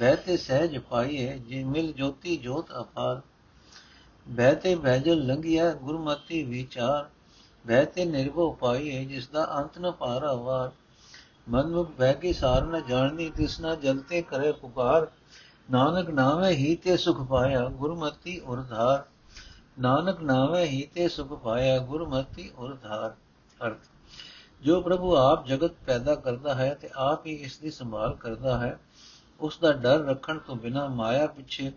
[0.00, 3.20] ਭੈ ਤੇ ਸਹਿਜ ਪਾਈਏ ਜੇ ਮਿਲ ਜੋਤੀ ਜੋਤ ਅਪਾਰ।
[4.36, 7.08] ਭੈ ਤੇ ਭੈਜਲ ਲੰਗਿਆ ਗੁਰਮਤੀ ਵਿਚਾਰ।
[7.68, 10.70] ਭੈ ਤੇ ਨਿਰਭਉ ਪਾਈਏ ਜਿਸ ਦਾ ਅੰਤ ਨ ਪਾਰਾ ਵਾਰ।
[11.46, 15.06] ਮਨ ਮੁਖ ਭੈ ਕੀ ਸਾਰ ਨ ਜਾਣਨੀ, ਤਿਸ ਨ ਜਲਤੇ ਕਰੇ ਪੁਕਾਰ।
[15.70, 19.04] ਨਾਨਕ ਨਾਮੇ ਹੀ ਤੇ ਸੁਖ ਪਾਇਆ, ਗੁਰਮਤੀ ਉਰਧਾਰ
[19.78, 23.14] ਨਾਨਕ ਨਾਮੇ ਹੀ ਤੇ ਸੁਖ ਪਾਇਆ, ਗੁਰਮਤੀ ਉਰਧਾਰ
[23.66, 23.78] ਅਰਥ,
[24.62, 28.78] ਜੋ ਪ੍ਰਭੂ ਆਪ ਜਗਤ ਪੈਦਾ ਕਰਦਾ ਹੈ ਤੇ ਆਪ ਹੀ ਇਸ ਦੀ ਸੰਭਾਲ ਕਰਦਾ ਹੈ,
[29.40, 31.72] ਉਸ ਦਾ ਡਰ ਰੱਖਣ ਤੋਂ ਬਿਨਾ ਮਾਇਆ ਪਿੱਛੇ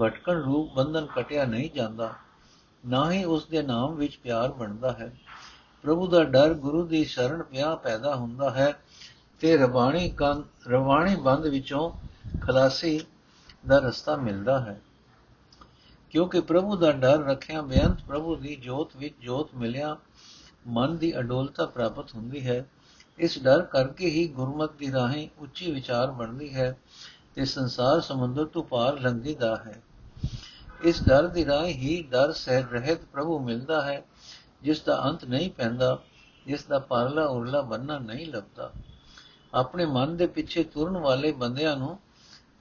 [0.00, 2.12] ਭਟਕਣ ਰੂਪ ਬੰਧਨ ਕਟਿਆ ਨਹੀਂ ਜਾਂਦਾ।
[2.84, 5.12] ਨਾ ਹੀ ਉਸ ਦੇ ਨਾਮ ਵਿੱਚ ਪਿਆਰ ਬਣਦਾ ਹੈ।
[5.86, 8.78] ਪ੍ਰਭੂ ਦਾ ਡਰ ਗੁਰੂ ਦੀ ਸ਼ਰਨ ਪਿਆ ਪੈਦਾ ਹੁੰਦਾ ਹੈ
[9.40, 11.92] ਤੇ ਰਵਾਣੀ ਕੰਨ ਰਵਾਣੀ ਬੰਦ ਵਿੱਚੋਂ
[12.40, 13.00] ਖਲਾਸੀ
[13.66, 14.80] ਦਾ ਰਸਤਾ ਮਿਲਦਾ ਹੈ।
[16.10, 19.96] ਕਿਉਂਕਿ ਪ੍ਰਭੂ ਦਾ ਡਰ ਰੱਖਿਆ ਬੇਅੰਤ ਪ੍ਰਭੂ ਦੀ ਜੋਤ ਵਿੱਚ ਜੋਤ ਮਿਲਿਆ,
[20.66, 22.66] ਮਨ ਦੀ ਅਡੋਲਤਾ ਪ੍ਰਾਪਤ ਹੁੰਦੀ ਹੈ।
[23.18, 26.78] ਇਸ ਡਰ ਕਰਕੇ ਹੀ ਗੁਰਮਤ ਦੀ ਰਾਹੀਂ ਉੱਚੀ ਵਿਚਾਰ ਬਣਦੀ ਹੈ
[27.34, 29.82] ਤੇ ਸੰਸਾਰ ਸਮੁੰਦਰ ਤੋਂ ਪਾਰ ਲੰਘੀਦਾ ਹੈ।
[30.82, 34.04] ਇਸ ਡਰ ਦੀ ਰਾਹੀਂ ਹੀ ਡਰ ਸਹਿ ਰਹਿਤ ਪ੍ਰਭੂ ਮਿਲਦਾ ਹੈ
[34.66, 35.98] ਜਿਸ ਦਾ ਅੰਤ ਨਹੀਂ ਪੈਂਦਾ,
[36.46, 38.72] ਜਿਸ ਦਾ ਪਰਲਾ ਉਰਲਾ ਬੰਨਾ ਨਹੀਂ ਲੱਭਦਾ।
[39.54, 41.98] ਆਪਣੇ ਮਨ ਦੇ ਪਿੱਛੇ ਤੁਰਨ ਵਾਲੇ ਬੰਦਿਆਂ ਨੂੰ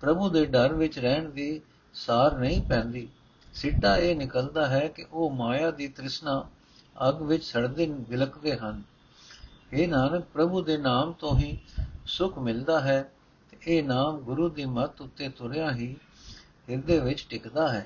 [0.01, 1.61] ਪ੍ਰਭੂ ਦੇ ਡਰ ਵਿੱਚ ਰਹਿਣ ਦੀ
[1.93, 3.07] ਸਾਰ ਨਹੀਂ ਪੈਂਦੀ।
[3.53, 6.45] ਸਿੱਟਾ ਇਹ ਨਿਕਲਦਾ ਹੈ ਕਿ ਉਹ ਮਾਇਆ ਦੀ ਤ੍ਰਿਸ਼ਨਾ
[7.09, 8.83] ਅਗ ਵਿੱਚ ਸੜਦੇ, ਵਿਲਕਦੇ ਹਨ।
[9.73, 11.57] ਇਹ ਨਾਨਕ, ਪ੍ਰਭੂ ਦੇ ਨਾਮ ਤੋਂ ਹੀ
[12.05, 13.11] ਸੁਖ ਮਿਲਦਾ ਹੈ
[13.51, 15.95] ਤੇ ਇਹ ਨਾਮ ਗੁਰੂ ਦੀ ਮੱਤ ਉੱਤੇ ਤੁਰਿਆ ਹੀ
[16.69, 17.85] ਹਿਰਦੇ ਵਿੱਚ ਟਿਕਦਾ ਹੈ।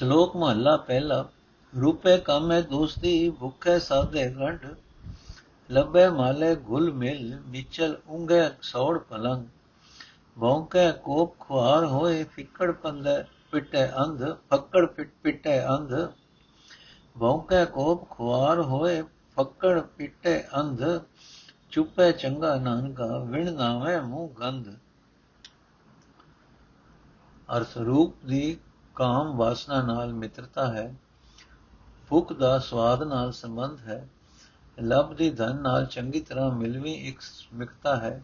[0.00, 1.24] ਸ਼ਲੋਕ ਮਹਲਾ ਪਹਿਲਾ,
[1.72, 4.60] ਰੂਪੇ ਕਾਮੇ ਦੋਸਤੀ, ਭੁੱਖੇ ਸਾਧੇ ਗੰਢ,
[5.70, 9.44] ਲੱਭੇ ਮਾਲੇ ਗੁਲ ਮਿਲ ਵਿਚਲ ਉਂਗੇ ਸੌੜ ਪਲੰਗ
[10.36, 13.10] ਭੌਂਕੇ ਕੋਪ ਖੁਆਰ ਹੋਏ, ਫਿੱਕੜ ਪੰਦੇ
[13.50, 15.92] ਪਿੱਟੇ ਅੰਧ, ਫੱਕੜ ਪਿੱਟ ਪਿੱਟੇ ਅੰਧ,
[17.18, 19.02] ਭੌਂਕੇ ਕੋਪ ਖੁਆਰ ਹੋਏ,
[19.36, 20.82] ਫੱਕੜ ਪਿੱਟੇ ਅੰਧ,
[21.70, 24.74] ਚੁੱਪੇ ਚੰਗਾ ਨਾਨਕਾ, ਵਿਣ ਨਾਵੇਂ ਮੂੰਹ ਗੰਧ।
[27.48, 28.58] ਅਰਥ ਰੂਪ ਦੀ
[28.94, 30.94] ਕਾਮ ਵਾਸਨਾ ਨਾਲ ਮਿੱਤਰਤਾ ਹੈ,
[32.08, 34.08] ਭੁੱਖ ਦਾ ਸਵਾਦ ਨਾਲ ਸੰਬੰਧ ਹੈ
[34.82, 37.18] ਲਬ ਦੀ ਧਨ ਨਾਲ ਚੰਗੀ ਤਰ੍ਹਾਂ ਮਿਲਵੀ ਇੱਕ
[37.54, 38.22] ਮਿਕਤਾ ਹੈ,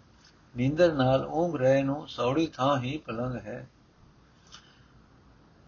[0.56, 3.68] ਨੀਂਦਰ ਨਾਲ ਉਂਗ ਰਹੇ ਨੂੰ ਸੌੜੀ ਥਾਂ ਹੀ ਪਲੰਗ ਹੈ।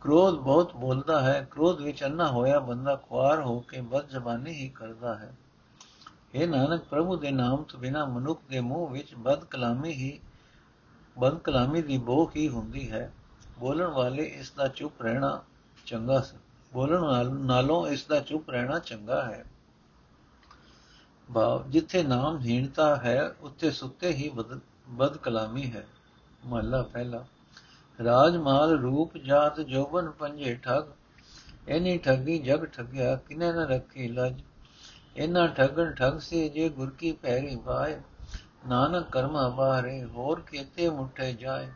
[0.01, 4.69] ਕ੍ਰੋਧ ਬਹੁਤ ਬੋਲਦਾ ਹੈ, ਕ੍ਰੋਧ ਵਿੱਚ ਅੰਨਾ ਹੋਇਆ ਬੰਦਾ ਖੁਆਰ ਹੋ ਕੇ ਬਦ ਜ਼ਬਾਨੀ ਹੀ
[4.69, 5.35] ਕਰਦਾ ਹੈ।
[6.35, 10.21] ਇਹ ਨਾਨਕ, ਪ੍ਰਭੂ ਦੇ ਨਾਮ ਤੋਂ ਬਿਨਾ ਮਨੁੱਖ ਦੇ ਮੂੰਹ ਵਿੱਚ ਬਦ ਕਲਾਮੀ ਹੀ,
[11.19, 13.13] ਬਦ ਕਲਾਮੀ ਦੀ ਬੋਖ ਹੀ ਹੁੰਦੀ ਹੈ।
[13.59, 15.43] ਬੋਲਣ ਵਾਲੇ ਇਸ ਦਾ ਚੁੱਪ ਰਹਿਣਾ
[15.87, 16.25] ਚੰਗਾ
[16.73, 19.45] ਬੋਲਣ ਨਾਲੋਂ ਇਸ ਦਾ ਚੁੱਪ ਰਹਿਣਾ ਚੰਗਾ ਹੈ।
[21.35, 24.31] ਭਾਵ, ਜਿੱਥੇ ਨਾਮ ਹੀਣਤਾ ਹੈ, ਉੱਥੇ ਸੁੱਤੇ ਹੀ
[24.89, 25.87] ਬਦ ਕਲਾਮੀ ਹੈ।
[26.47, 27.25] ਮਹਲਾ ਪਹਿਲਾ।
[28.05, 30.87] ਰਾਜ ਮਾਲ ਰੂਪ ਜਾਤ ਜੋਬਨ ਪੰਜੇ ਠਗ।
[31.69, 34.41] ਐਨੀ ਠੱਗੀ ਜਗ ਠੱਗਿਆ, ਕਿਨੇ ਨ ਰੱਖੀ ਲਜ।
[35.17, 38.01] ਇਨਾ ਠਗਣ ਠਗ ਸੇ ਜੇ ਗੁਰ ਕੀ ਪੈਰੀ ਪਾਏ
[38.69, 41.69] ਨਾਨਕ ਕਰਮਾ ਬਾਰੇ ਹੋਰ ਕੀਤੇ ਮੁੱਠੇ ਜਾਏ।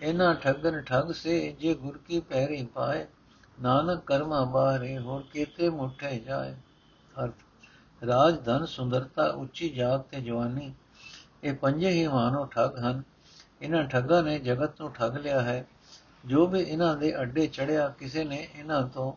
[0.00, 3.06] ਇਨਾ ਠਗਨ ਠਗ ਸੇ ਜੇ ਗੁਰ ਕੀ ਪੈਰੀ ਪਾਏ,
[3.62, 6.54] ਨਾਨਕ ਕਰਮਾ ਬਾਰੇ ਹੋਰ ਕੀਤੇ ਮੁੱਠੇ ਜਾਏ।
[7.24, 7.34] ਅਰਥ,
[8.06, 10.74] ਰਾਜ, ਧਨ, ਸੁੰਦਰਤਾ, ਉੱਚੀ ਜਾਤ ਤੇ ਜਵਾਨੀ,
[11.44, 13.02] ਇਹ ਪੰਜੇ ਹੀ ਮਾਨੋ ਠੱਗ ਹਨ।
[13.62, 15.66] ਇਹਨਾਂ ਠੱਗਾਂ ਨੇ ਜਗਤ ਨੂੰ ਠੱਗ ਲਿਆ ਹੈ।
[16.26, 19.12] ਜੋ ਵੀ ਇਹਨਾਂ ਦੇ ਅੱਡੇ ਚੜਿਆ, ਕਿਸੇ ਨੇ ਇਹਨਾਂ ਤੋਂ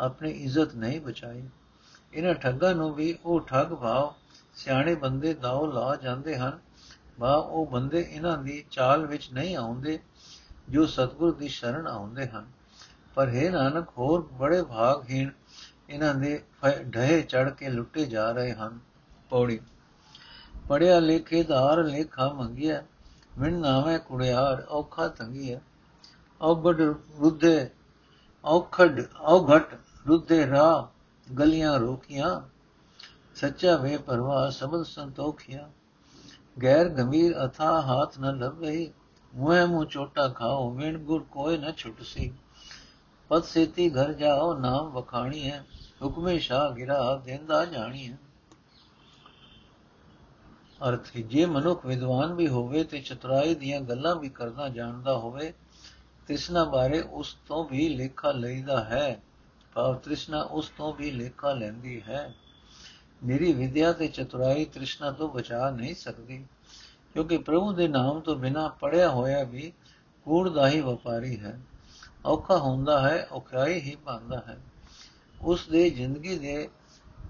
[0.00, 1.48] ਆਪਣੀ ਇੱਜ਼ਤ ਨਹੀਂ ਬਚਾਈ।
[2.14, 4.14] ਇਹਨਾਂ ਠੱਗਾਂ ਨੂੰ ਵੀ ਉਹ ਠੱਗ ਭਾਵ
[4.54, 6.58] ਸਿਆਣੇ ਬੰਦੇ ਦਾਉ ਲਾ ਜਾਂਦੇ ਹਨ।
[7.18, 9.98] ਬਾ ਉਹ ਬੰਦੇ ਇਹਨਾਂ ਦੀ ਚਾਲ ਵਿੱਚ ਨਹੀਂ ਆਉਂਦੇ।
[10.70, 12.46] ਜੋ ਸਤਗੁਰ ਦੀ ਸ਼ਰਨ ਆਉਂਦੇ ਹਨ।
[13.14, 15.30] ਪਰ ਹੈ ਨਾਨਕ, ਹੋਰ ਬੜੇ ਭਾਗਹੀਣ
[15.88, 16.42] ਇਹਨਾਂ ਦੇ
[16.94, 18.78] ਢਹੇ ਚੜ ਕੇ ਲੁੱਟੇ ਜਾ ਰਹੇ ਹਨ।
[19.30, 19.60] ਪੌੜੀ।
[20.68, 22.82] ਪੜਿਆ ਲੇਖੇਦਾਰ ਲੇਖਾ ਮੰਗਿਆ
[23.38, 25.60] ਮਿਣ ਨਾਵੇਂ ਕੁੜਿਆਰ ਔਖਾ ਤੰਗੀਆ
[26.40, 26.80] ਔਗੜ
[27.20, 27.70] ਰੁੱਧੇ,
[28.44, 29.78] ਔਖੜ ਔਘਟ
[30.08, 30.88] ਰੁੱਧੇ ਰਾ
[31.38, 32.40] ਗਲੀਆਂ ਰੋਕੀਆਂ।
[33.34, 35.70] ਸੱਚਾ ਵੇ ਪਰਵਾਹ ਸਬਦ ਸੰਤੋਖਿਆ।
[36.62, 38.92] ਗੈਰ ਗੰਭੀਰ ਅਥਾ ਹਾਥ ਨ ਲਵੇ
[39.34, 42.32] ਮੂੰਹ ਮੂੰ ਚੋਟਾ ਖਾਓ ਵਿਣ ਗੁਰ ਕੋਈ ਨ ਛੁਟਸੀ
[43.30, 45.64] ਪਤ ਸੇਤੀ ਘਰ ਜਾਓ ਨਾਮ ਵਖਾਣੀ ਹੈ
[46.02, 48.18] ਹੁਕਮੇ ਸ਼ਾ ਗਿਰਾ ਦੇਂਦਾ ਜਾਣੀ ਹੈ
[50.88, 55.52] ਅਰਥ ਜੇ ਮਨੁੱਖ ਵਿਦਵਾਨ ਵੀ ਹੋਵੇ ਤੇ ਚਤੁਰਾਈ ਦੀਆਂ ਗੱਲਾਂ ਵੀ ਕਰਨਾ ਜਾਣਦਾ ਹੋਵੇ
[56.26, 59.20] ਤ੍ਰਿਸ਼ਨਾ ਬਾਰੇ ਉਸ ਤੋਂ ਵੀ ਲੇਖਾ ਲਈਦਾ ਹੈ
[59.72, 62.34] ਭਾਵ ਤ੍ਰਿਸ਼ਨਾ ਉਸ ਤੋਂ ਵੀ ਲੇਖਾ ਲੈਂਦੀ ਹੈ
[63.24, 66.44] ਮੇਰੀ ਵਿਦਿਆ ਤੇ ਚਤੁਰਾਈ ਤ੍ਰਿਸ਼ਨਾ ਤੋਂ ਬਚਾ ਨਹੀਂ ਸਕਦੀ
[67.14, 69.72] ਕਿਉਂਕਿ ਪ੍ਰਭੂ ਦੇ ਨਾਮ ਤੋਂ ਬਿਨਾ ਪੜਿਆ ਹੋਇਆ ਵੀ
[70.24, 71.60] ਕੂੜ ਦਾ ਹੀ ਵਪਾਰੀ ਹੈ।
[72.26, 74.58] ਔਖਾ ਹੁੰਦਾ ਹੈ, ਔਖਾਈ ਹੀ ਪਾਉਂਦਾ ਹੈ।
[75.42, 76.68] ਉਸ ਦੇ ਜ਼ਿੰਦਗੀ ਦੇ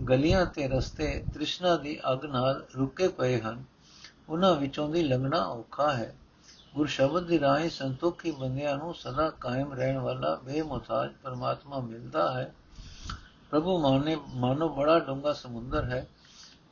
[0.08, 3.64] ਗਲੀਆਂ ਤੇ ਰਸਤੇ ਤ੍ਰਿਸ਼ਨਾ ਦੀ ਅਗ ਨਾਲ ਰੁਕੇ ਪਏ ਹਨ।
[4.28, 6.16] ਉਹਨਾਂ ਵਿੱਚੋਂ ਦੀ ਲੰਘਣਾ ਔਖਾ ਹੈ।
[6.74, 12.54] ਗੁਰ ਸ਼ਬਦ ਦੀ ਰਾਹੀਂ ਸੰਤੋਖੀ ਬੰਦਿਆਂ ਨੂੰ ਸਦਾ ਕਾਇਮ ਰਹਿਣ ਵਾਲਾ ਬੇਮੁਤਾਜ ਪਰਮਾਤਮਾ ਮਿਲਦਾ ਹੈ।
[13.50, 16.06] ਪ੍ਰਭੂ ਮਾਨੇ ਮਾਨੋ ਬੜਾ ਡੂੰਗਾ ਸਮੁੰਦਰ ਹੈ।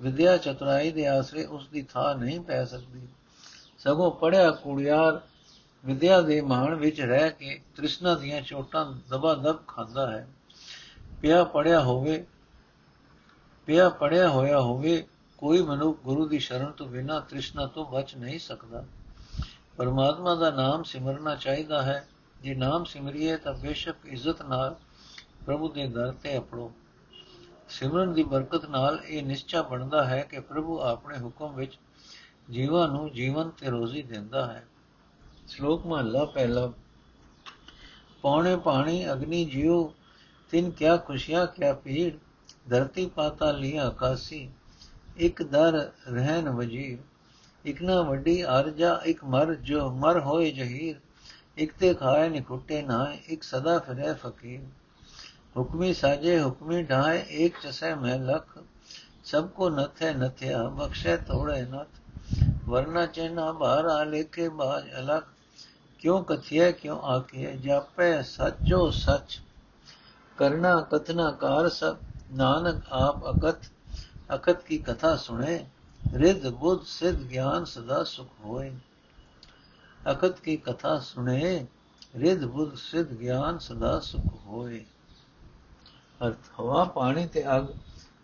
[0.01, 3.09] ਵਿਦਿਆ ਚਤੁਰਾਈ ਦੇ ਆਸਰੇ ਉਸ ਦੀ ਥਾਂ ਨਹੀਂ ਪੈ ਸਕਦੀ।
[3.79, 5.21] ਸਗੋਂ ਪੜਿਆ ਕੁੜਿਆਰ
[5.85, 10.29] ਵਿਦਿਆ ਦੇ ਮਾਣ ਵਿੱਚ ਰਹਿ ਕੇ ਤ੍ਰਿਸ਼ਨਾ ਦੀਆਂ ਚੋਟਾਂ ਦਬਾ ਦਬ ਖਾਂਦਾ ਹੈ।
[11.23, 12.27] ਪਿਆ ਪੜਿਆ ਹੋਵੇ,
[13.67, 15.07] ਪਿਆ ਪੜਿਆ ਹੋਇਆ ਹੋਵੇ,
[15.39, 18.85] ਕੋਈ ਮਨੁੱਖ ਗੁਰੂ ਦੀ ਸ਼ਰਨ ਤੋਂ ਬਿਨਾਂ ਤ੍ਰਿਸ਼ਨਾ ਤੋਂ ਬਚ ਨਹੀਂ ਸਕਦਾ।
[19.77, 22.09] ਪਰਮਾਤਮਾ ਦਾ ਨਾਮ ਸਿਮਰਨਾ ਚਾਹੀਦਾ ਹੈ।
[22.43, 24.77] ਜੇ ਨਾਮ ਸਿਮਰਿਏ ਤਾਂ ਬੇਸ਼ੱਕ ਇੱਜ਼ਤ ਨਾਲ
[25.47, 26.73] ਪ੍ਰਭੂ ਦੇ ਦਰ ਤੇ ਅਪੜੋ
[27.69, 31.79] ਸਿਮਰਨ ਦੀ ਬਰਕਤ ਨਾਲ ਇਹ ਨਿਸ਼ਚਾ ਬਣਦਾ ਹੈ ਕਿ ਪ੍ਰਭੂ ਆਪਣੇ ਹੁਕਮ ਵਿੱਚ
[32.51, 34.67] ਜੀਵਾਂ ਨੂੰ ਜੀਵਨ ਤੇ ਰੋਜ਼ੀ ਦਿੰਦਾ ਹੈ।
[35.47, 36.73] ਸ਼ਲੋਕ ਮਹਲਾ ਪਹਿਲਾ।
[38.23, 39.93] ਪੌਣੇ ਪਾਣੀ, ਅਗਨੀ ਜਿਉ,
[40.51, 42.15] ਤਿਨ ਕਿਆ ਖੁਸ਼ੀਆਂ, ਕਿਆ ਪੀੜ
[42.69, 44.51] ਧਰਤੀ ਪਾਤਾ ਲਿਆ ਆਕਾਸੀ
[45.17, 46.99] ਇੱਕ ਦਰ ਰਹਿਨ ਵਜੀਰ
[47.67, 50.97] ਇਕ ਨਾ ਵੱਡੀ ਅਰਜਾ ਇੱਕ ਮਰ ਜੋ, ਮਰ ਹੋਏ ਜਹੀਰ,
[51.57, 54.61] ਇੱਕ ਤੇ ਖਾਏ ਨਿਕੁੱਟੇ ਨਾ ਇੱਕ ਸਦਾ ਫਿਰੇ ਫਕੀਰ।
[55.59, 58.59] ਹੁਕਮੀ ਸਾਜੇ ਹੁਕਮੀ ਢਾਏ ਏਕ ਚਸੈ ਮੈਂ ਲਖ
[59.25, 62.29] ਸਭ ਕੋ ਨਥੈ ਨਥਿਆ ਬਖਸ਼ੈ ਤੋੜੇ ਨਥ
[62.69, 65.25] ਵਰਨਾ ਚੈਨਾ ਬਾਰਾ ਲੇਕੇ ਬਾਜ ਅਲਖ
[66.01, 69.39] ਕਿਉ ਕਥਿਐ ਕਿਉ ਆਖਿਐ ਜਾਪੈ ਸੱਚੋ ਸੱਚ
[70.39, 71.97] ਕਰਨਾ ਕਥਨਾ ਕਾਰ ਸਭ
[72.33, 73.65] ਨਾਨਕ ਆਪ ਅਕਤ
[74.35, 75.59] ਅਕਤ ਕੀ ਕਥਾ ਸੁਣੇ
[76.15, 78.71] ਰਿਦ ਬੁੱਧ ਸਿਧ ਗਿਆਨ ਸਦਾ ਸੁਖ ਹੋਏ
[80.11, 81.67] ਅਕਤ ਕੀ ਕਥਾ ਸੁਣੇ
[82.17, 84.85] ਰਿਦ ਬੁੱਧ ਸਿਧ ਗਿਆਨ ਸਦਾ ਸੁਖ ਹੋਏ
[86.21, 87.67] ਅਰਥ, ਹਵਾ, ਪਾਣੀ ਤੇ ਅਗ,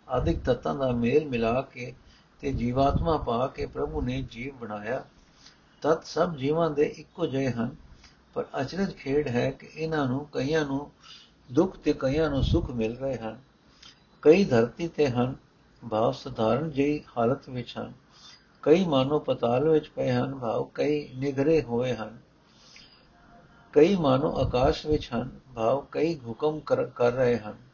[0.09, 1.93] ਆਦਿਕ ਤਤਾਂ ਦਾ ਮੇਲ ਮਿਲਾ ਕੇ
[2.41, 5.03] ਤੇ ਜੀਵਾਤਮਾ ਪਾ ਕੇ ਪ੍ਰਭੂ ਨੇ ਜੀਵ ਬਣਾਇਆ।
[5.81, 7.75] ਤਤ ਸਭ ਜੀਵਾਂ ਦੇ ਇੱਕੋ ਜਿਹੇ ਹਨ,
[8.33, 10.91] ਪਰ ਅਚਰਜ ਖੇਡ ਹੈ ਕਿ ਇਹਨਾਂ ਨੂੰ ਕਈਆਂ ਨੂੰ
[11.51, 13.39] ਦੁੱਖ ਤੇ ਕਈਆਂ ਨੂੰ ਸੁਖ ਮਿਲ ਰਹੇ ਹਨ।
[14.21, 15.35] ਕਈ ਧਰਤੀ ਤੇ ਹਨ,
[15.89, 17.93] ਭਾਵ ਸਧਾਰਨ ਜਿਹੀ ਹਾਲਤ ਵਿੱਚ ਹਨ।
[18.63, 22.17] ਕਈ ਮਾਨੋ ਪਤਾਲ ਵਿੱਚ ਪਏ ਹਨ, ਭਾਵ ਕਈ ਨਿਗਰੇ ਹੋਏ ਹਨ।
[23.73, 26.59] ਕਈ ਮਾਨੋ ਆਕਾਸ਼ ਵਿੱਚ ਹਨ, ਭਾਵ ਕਈ ਹੁਕਮ
[26.95, 27.64] ਕਰ ਰਹੇ ਹਨ।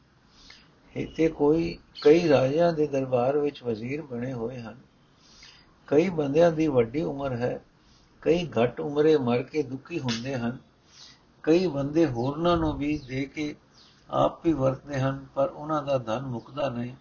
[0.95, 4.77] ਤੇ ਕੋਈ, ਕਈ ਰਾਜਿਆਂ ਦੇ ਦਰਬਾਰ ਵਿੱਚ ਵਜ਼ੀਰ ਬਣੇ ਹੋਏ ਹਨ।
[5.87, 7.65] ਕਈ ਬੰਦਿਆਂ ਦੀ ਵੱਡੀ ਉਮਰ ਹੈ,
[8.21, 10.57] ਕਈ ਘੱਟ ਉਮਰੇ ਮਰ ਕੇ ਦੁਖੀ ਹੁੰਦੇ ਹਨ।
[11.43, 13.55] ਕਈ ਬੰਦੇ ਹੋਰਨਾਂ ਨੂੰ ਵੀ ਦੇ ਕੇ
[14.09, 16.95] ਆਪ ਵੀ ਵਰਤਦੇ ਹਨ, ਪਰ ਉਹਨਾਂ ਦਾ ਧਨ ਮੁਕਦਾ ਨਹੀਂ।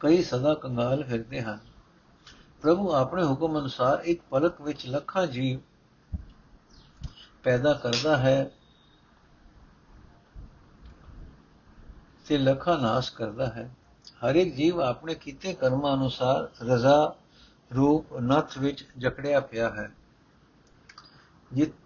[0.00, 1.58] ਕਈ ਸਦਾ ਕੰਗਾਲ ਫਿਰਦੇ ਹਨ।
[2.62, 5.60] ਪ੍ਰਭੂ ਆਪਣੇ ਹੁਕਮ ਅਨੁਸਾਰ ਇੱਕ ਪਲਕ ਵਿੱਚ ਲੱਖਾਂ ਜੀਵ
[7.42, 8.50] ਪੈਦਾ ਕਰਦਾ ਹੈ।
[12.28, 13.70] ਤੇ ਲੱਖਾਂ ਨਾਸ਼ ਕਰਦਾ ਹੈ।
[14.24, 17.14] ਹਰ ਇੱਕ ਜੀਵ ਆਪਣੇ ਕੀਤੇ ਕਰਮਾਂ ਅਨੁਸਾਰ ਰਜ਼ਾ
[17.76, 19.92] ਰੂਪ ਨਥ ਵਿੱਚ ਜਕੜਿਆ ਪਿਆ ਹੈ।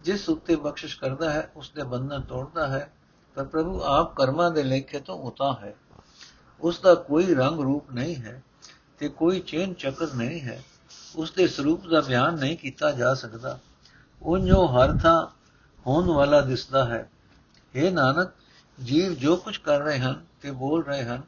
[0.02, 2.92] ਜਿਸ ਉੱਤੇ ਬਖਸ਼ਿਸ਼ ਕਰਦਾ ਹੈ ਉਸ ਦੇ ਬੰਧਨ ਤੋੜਦਾ ਹੈ
[3.34, 5.74] ਪਰ ਪ੍ਰਭੂ ਆਪ ਕਰਮਾਂ ਦੇ ਲੇਖੇ ਤੋਂ ਉਤਾ ਹੈ।
[6.60, 8.42] ਉਸ ਦਾ ਕੋਈ ਰੰਗ ਰੂਪ ਨਹੀਂ ਹੈ
[8.98, 10.62] ਤੇ ਕੋਈ ਚੇਨ ਚੱਕਰ ਨਹੀਂ ਹੈ।
[11.16, 13.58] ਉਸ ਦੇ ਸਰੂਪ ਦਾ ਬਿਆਨ ਨਹੀਂ ਕੀਤਾ ਜਾ ਸਕਦਾ।
[14.22, 15.26] ਉਹ ਜੋ ਹਰ ਥਾਂ
[15.86, 17.10] ਹੋਣ ਵਾਲਾ ਦਿਸਦਾ ਹੈ।
[17.76, 18.30] हे ਨਾਨਕ
[18.84, 21.22] ਜੀਵ ਜੋ ਕੁਝ ਕਰ ਰਹੇ ਹਨ ਤੇ ਬੋਲ ਰਹੇ ਹਨ,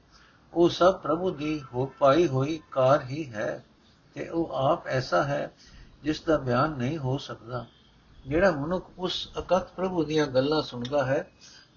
[0.54, 3.64] ਉਹ ਸਭ ਪ੍ਰਭੂ ਦੀ ਹੋ, ਪਾਈ ਹੋਈ ਕਾਰ ਹੀ ਹੈ
[4.14, 5.52] ਤੇ ਉਹ ਆਪ ਐਸਾ ਹੈ
[6.02, 7.66] ਜਿਸ ਦਾ ਬਿਆਨ ਨਹੀਂ ਹੋ ਸਕਦਾ।
[8.26, 11.30] ਜਿਹੜਾ ਮਨੁੱਖ ਉਸ ਅਕਤ ਪ੍ਰਭੂ ਦੀਆਂ ਗੱਲਾਂ ਸੁਣਦਾ ਹੈ,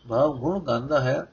[0.09, 1.25] ਭਾਵ ਗੁਣ ਗਾਉਂਦਾ ਹੈ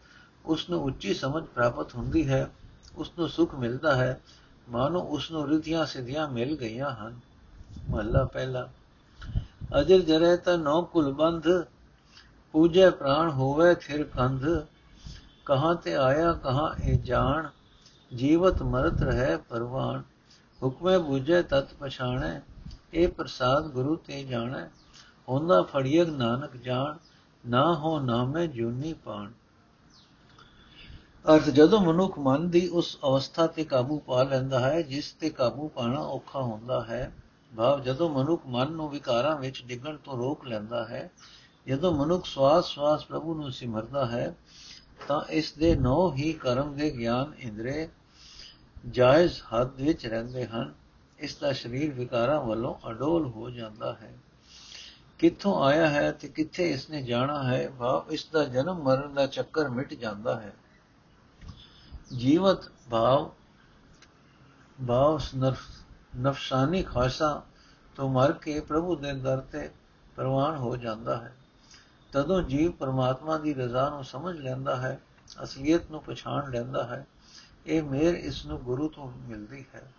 [0.47, 2.51] ਉਸ ਨੂੰ ਉੱਚੀ ਸਮਝ ਪ੍ਰਾਪਤ ਹੁੰਦੀ ਹੈ
[2.97, 4.21] ਉਸ ਨੂੰ ਸੁਖ ਮਿਲਦਾ ਹੈ,
[4.69, 7.21] ਮਾਨੋ ਉਸ ਨੂੰ ਰਿਧੀਆਂ ਸਿਧੀਆਂ ਮਿਲ ਗਈਆਂ ਹਨ।
[7.91, 8.69] ਮਹਲਾ ਪਹਿਲਾ।
[9.81, 11.49] ਅਜਰ ਜਰੇ ਤਾ ਨੌ ਕੁਲ ਬੰਧ
[12.55, 14.45] ਪੂਜੈ ਪ੍ਰਾਣ ਹੋਵੇ ਥਿਰ ਕੰਧ,
[15.47, 17.49] ਕਹਾਂ ਤੇ ਆਇਆ ਕਹਾਂ ਇਹ ਜਾਣ,
[18.13, 20.03] ਜੀਵਤ ਮਰਤ ਰਹੇ ਪਰਵਾਨ
[20.63, 22.41] ਹੁਕਮੇ ਬੁਝੈ ਤਤ ਪਛਾਣੈ,
[22.95, 24.69] ਇਹ ਪ੍ਰਸਾਦ ਗੁਰੂ ਤੇ ਜਾਣੈ,
[25.29, 26.97] ਹੁੰਦਾ ਫੜੀਏ ਨਾਨਕ ਜਾਣ,
[27.45, 29.31] ਨਾ ਹੋ ਨਾਮੇ ਜੂਨੀ ਪਾਣ।
[31.25, 35.69] ਅਰਥ ਜਦੋਂ ਮਨੁੱਖ ਮਨ ਦੀ ਉਸ ਅਵਸਥਾ ਤੇ ਕਾਬੂ ਪਾ ਲੈਂਦਾ ਹੈ, ਜਿਸ ਤੇ ਕਾਬੂ
[35.69, 37.13] ਪਾਣਾ ਔਖਾ ਹੁੰਦਾ ਹੈ,
[37.53, 41.11] ਭਾਵ ਜਦੋਂ ਮਨੁੱਖ ਮਨ ਨੂੰ ਵਿਕਾਰਾਂ ਵਿੱਚ ਡਿੱਗਣ ਤੋਂ ਰੋਕ ਲੈਂਦਾ ਹੈ
[41.67, 44.37] ਜਦੋਂ ਮਨੁੱਖ ਸਵਾਸ ਸਵਾਸ ਪ੍ਰਭੂ ਨੂੰ ਸਿਮਰਦਾ ਹੈ,
[45.09, 47.89] ਤਾਂ ਇਸ ਦੇ ਨੌ ਹੀ ਕਰਮ ਦੇ ਗਿਆਨ ਇੰਦਰੇ
[48.91, 50.75] ਜਾਇਜ਼ ਹੱਦ ਵਿੱਚ ਰਹਿੰਦੇ ਹਨ।
[51.19, 54.19] ਇਸ ਦਾ ਸਰੀਰ ਵਿਕਾਰਾਂ ਵੱਲੋਂ ਅਡੋਲ ਹੋ ਜਾਂਦਾ ਹੈ।
[55.19, 59.27] ਕਿੱਥੋਂ ਆਇਆ ਹੈ ਤੇ ਕਿੱਥੇ ਇਸ ਨੇ ਜਾਣਾ ਹੈ, ਭਾਵ ਇਸ ਦਾ ਜਨਮ ਮਰਨ ਦਾ
[59.27, 60.55] ਚੱਕਰ ਮਿਟ ਜਾਂਦਾ ਹੈ।
[62.17, 63.31] ਜੀਵਤ ਭਾਵ
[64.89, 65.21] ਭਾਵ
[66.17, 67.43] ਨਫਸਾਨੀ ਖਾਸਾ
[67.97, 69.71] ਤੋਂ ਮਰ ਕੇ ਪ੍ਰਭੂ ਦੇ ਦਰ ਤੇ
[70.17, 71.37] ਪ੍ਰਵਾਨ ਹੋ ਜਾਂਦਾ ਹੈ।
[72.13, 75.01] ਤਦੋਂ ਜੀਵ ਪਰਮਾਤਮਾ ਦੀ ਰਜ਼ਾ ਨੂੰ ਸਮਝ ਲੈਂਦਾ ਹੈ,
[75.43, 77.07] ਅਸਲੀਅਤ ਨੂੰ ਪਛਾਣ ਲੈਂਦਾ ਹੈ,
[77.67, 79.93] ਇਹ ਮੇਰ ਇਸ ਨੂੰ ਗੁਰੂ ਤੋਂ ਮਿਲਦੀ ਹੈ।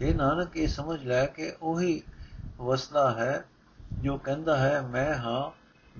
[0.00, 2.02] ਇਹ ਨਾਨਕ, ਇਹ ਸਮਝ ਲੈ ਕੇ ਉਹੀ
[2.56, 3.44] ਵਸਦਾ ਹੈ
[3.92, 5.50] ਜੋ ਕਹਿੰਦਾ ਹੈ, ਮੈਂ ਹਾਂ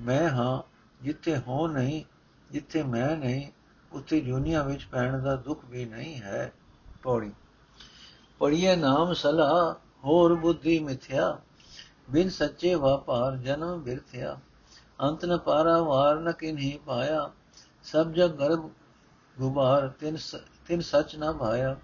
[0.00, 0.62] ਮੈਂ ਹਾਂ,
[1.04, 2.04] ਜਿੱਥੇ ਹੋ ਨਹੀਂ,
[2.50, 3.50] ਜਿੱਥੇ ਮੈਂ ਨਹੀਂ,
[3.92, 6.52] ਉੱਥੇ ਦੁਨੀਆ ਵਿੱਚ ਪੈਣ ਦਾ ਦੁੱਖ ਵੀ ਨਹੀਂ ਹੈ।
[7.02, 7.32] ਪੌੜੀ।
[8.38, 11.38] ਪੜੀਏ ਨਾਮ ਸਲਾ ਹੋਰ ਬੁੱਧੀ ਮਿਥਿਆ,
[12.10, 14.40] ਬਿਨ ਸੱਚੇ ਵਪਾਰ ਜਨਮ ਬਿਰਥਿਆ।
[15.08, 17.30] ਅੰਤ ਨ ਪਾਰਾ, ਵਾਰ ਨ ਕਿਨਹੀ ਪਾਇਆ
[17.84, 18.70] ਸਭ ਜਗ ਗਰਭ
[19.38, 20.16] ਗੁਬਾਰ, ਤਿਨ
[20.66, 21.76] ਤਿਨ ਸੱਚ ਨ ਭਾਇਆ।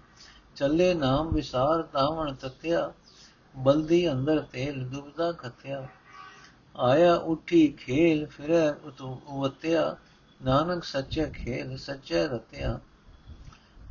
[0.55, 2.93] ਚੱਲੇ ਨਾਮ ਵਿਸਾਰ ਤਾਵਣ ਤਤਿਆ।
[3.55, 5.87] ਬਲਦੀ ਅੰਦਰ ਤੇਲ ਦੁਬਦਾ ਖਤਿਆ।
[6.79, 9.97] ਆਇਆ ਉਠੀ ਖੇਲ, ਫਿਰੈ ਉਤਵਤਿਆ
[10.43, 12.79] ਨਾਨਕ ਸੱਚੇ ਖੇਲ, ਸੱਚੇ ਰਤਿਆ।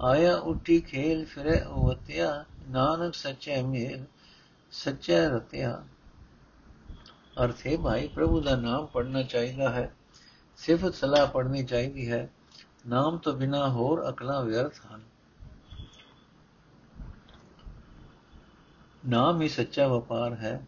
[0.03, 4.05] ਆਇਆ ਉਠੀ ਖੇਲ, ਫਿਰੈ ਉਵਤਿਆ। ਨਾਨਕ ਸੱਚੇ ਮੇਲ,
[4.73, 5.85] ਸੱਚੇ ਰਤਿਆ।
[7.37, 9.91] ਅਰਥੇ ਭਾਈ ਪ੍ਰਭੂ ਦਾ ਨਾਮ ਪੜਨਾ ਚਾਹੀਦਾ ਹੈ
[10.59, 12.29] ਸਿਫਤ ਸਲਾਹ ਪੜਨੀ ਚਾਹੀਦੀ ਹੈ
[12.87, 15.01] ਨਾਮ ਤੋਂ ਬਿਨਾ ਹੋਰ ਅਕਲਾਂ ਵਿਅਰਥ ਹਨ
[19.03, 20.61] ਨਾਮ ਹੀ ਸੱਚਾ ਵਪਾਰ ਹੈ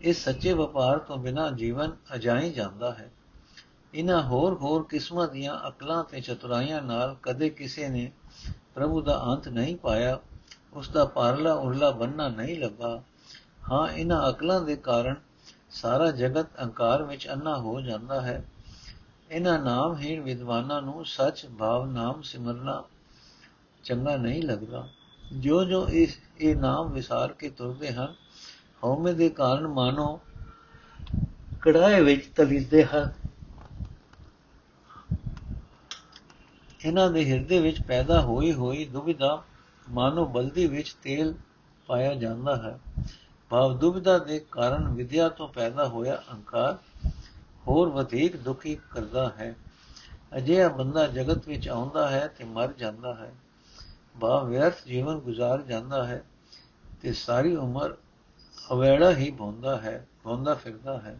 [0.00, 3.10] ਇਸ ਸੱਚੇ ਵਪਾਰ ਤੋਂ ਬਿਨਾ ਜੀਵਨ ਅਜਾਈ ਜਾਂਦਾ ਹੈ
[3.94, 8.10] ਇਹਨਾਂ ਹੋਰ ਹੋਰ ਕਿਸਮਾਂ ਦੀਆਂ ਅਕਲਾਂ ਤੇ ਚਤੁਰਾਈਆਂ ਨਾਲ ਕਦੇ ਕਿਸੇ ਨੇ
[8.74, 10.18] ਪ੍ਰਭੂ ਦਾ ਅੰਤ ਨਹੀਂ ਪਾਇਆ
[10.72, 13.00] ਉਸ ਦਾ ਪਾਰਲਾ ਉਰਲਾ ਬੰਨਾ ਨਹੀਂ ਲੱਗਾ
[13.70, 15.14] ਹਾਂ ਇਹਨਾਂ ਅਕਲਾਂ ਦੇ ਕਾਰਨ
[15.70, 18.44] ਸਾਰਾ ਜਗਤ ਅਹੰਕਾਰ ਵਿੱਚ ਅੰਨਾ ਹੋ ਜਾਂਦਾ ਹੈ।
[19.30, 22.84] ਇਹਨਾਂ ਨਾਮਹੀਣ ਵਿਦਵਾਨਾਂ ਨੂੰ ਸੱਚ ਭਾਵ ਨਾਮ ਸਿਮਰਨਾ
[23.84, 24.88] ਚੰਗਾ ਨਹੀਂ ਲੱਗਦਾ।
[25.32, 28.14] ਜੋ ਜੋ ਇਸ, ਇਹ ਨਾਮ ਵਿਸਾਰ ਕੇ ਤੁਰਦੇ ਹਨ,
[28.84, 30.20] ਹਉਮੈ ਦੇ ਕਾਰਨ ਮਾਨੋ
[31.62, 33.12] ਕੜਾਏ ਵਿੱਚ ਤਲਿਸਦੇ ਹਨ।
[36.84, 39.42] ਇਹਨਾਂ ਦੇ ਹਿਰਦੇ ਵਿੱਚ ਪੈਦਾ ਹੋਈ ਹੋਈ ਦੁਬਿਧਾ
[39.90, 41.34] ਮਾਨੋ ਬਲਦੀ ਵਿੱਚ ਤੇਲ
[41.86, 42.78] ਪਾਇਆ ਜਾਂਦਾ ਹੈ।
[43.50, 46.78] ਭਾਵ ਦੁਬਿਧਾ ਦੇ ਕਾਰਨ ਵਿਦਿਆ ਤੋਂ ਪੈਦਾ ਹੋਇਆ ਅਹੰਕਾਰ
[47.68, 49.54] ਹੋਰ ਵਧੇਕ ਦੁਖੀ ਕਰਦਾ ਹੈ।
[50.36, 53.32] ਅਜਿਹਾ ਬੰਦਾ ਜਗਤ ਵਿੱਚ ਆਉਂਦਾ ਹੈ ਤੇ ਮਰ ਜਾਂਦਾ ਹੈ।
[54.20, 56.22] ਭਾਵ ਵਿਅਰਥ ਜੀਵਨ ਗੁਜ਼ਾਰ ਜਾਂਦਾ ਹੈ
[57.02, 57.96] ਤੇ ਸਾਰੀ ਉਮਰ
[58.72, 61.18] ਅਵੇੜਾ ਹੀ ਭੌਂਦਾ ਹੈ ਭੌਂਦਾ ਫਿਰਦਾ ਹੈ।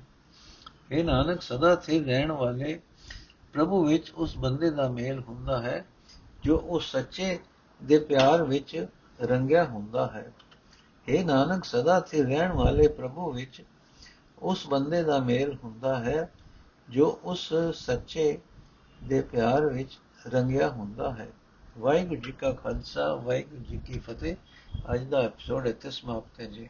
[0.90, 2.80] ਇਹ ਨਾਨਕ, ਸਦਾ ਸਥਿਰ ਰਹਿਣ ਵਾਲੇ
[3.52, 5.84] ਪ੍ਰਭੂ ਵਿੱਚ ਉਸ ਬੰਦੇ ਦਾ ਮੇਲ ਹੁੰਦਾ ਹੈ
[6.42, 7.38] ਜੋ ਉਸ ਸੱਚੇ
[7.84, 8.86] ਦੇ ਪਿਆਰ ਵਿੱਚ
[9.22, 10.32] ਰੰਗਿਆ ਹੁੰਦਾ ਹੈ।
[11.08, 13.62] ਇਹ ਨਾਨਕ, ਸਦਾ ਸਥਿਰ ਰਹਿਣ ਵਾਲੇ ਪ੍ਰਭੂ ਵਿੱਚ
[14.38, 16.32] ਉਸ ਬੰਦੇ ਦਾ ਮੇਲ ਹੁੰਦਾ ਹੈ,
[16.90, 18.38] ਜੋ ਉਸ ਸੱਚੇ
[19.04, 21.28] ਦੇ ਪਿਆਰ ਵਿੱਚ ਰੰਗਿਆ ਹੁੰਦਾ ਹੈ।
[21.78, 24.36] ਵਾਹਿਗੁਰੂ ਜੀ ਕਾ ਖਾਲਸਾ, ਵਾਹਿਗੁਰੂ ਜੀ ਕੀ ਫਤਿਹ।
[24.94, 26.68] ਅੱਜ ਦਾ ਐਪੀਸੋਡ ਇੱਥੇ ਸਮਾਪਤ ਹੈ ਜੀ।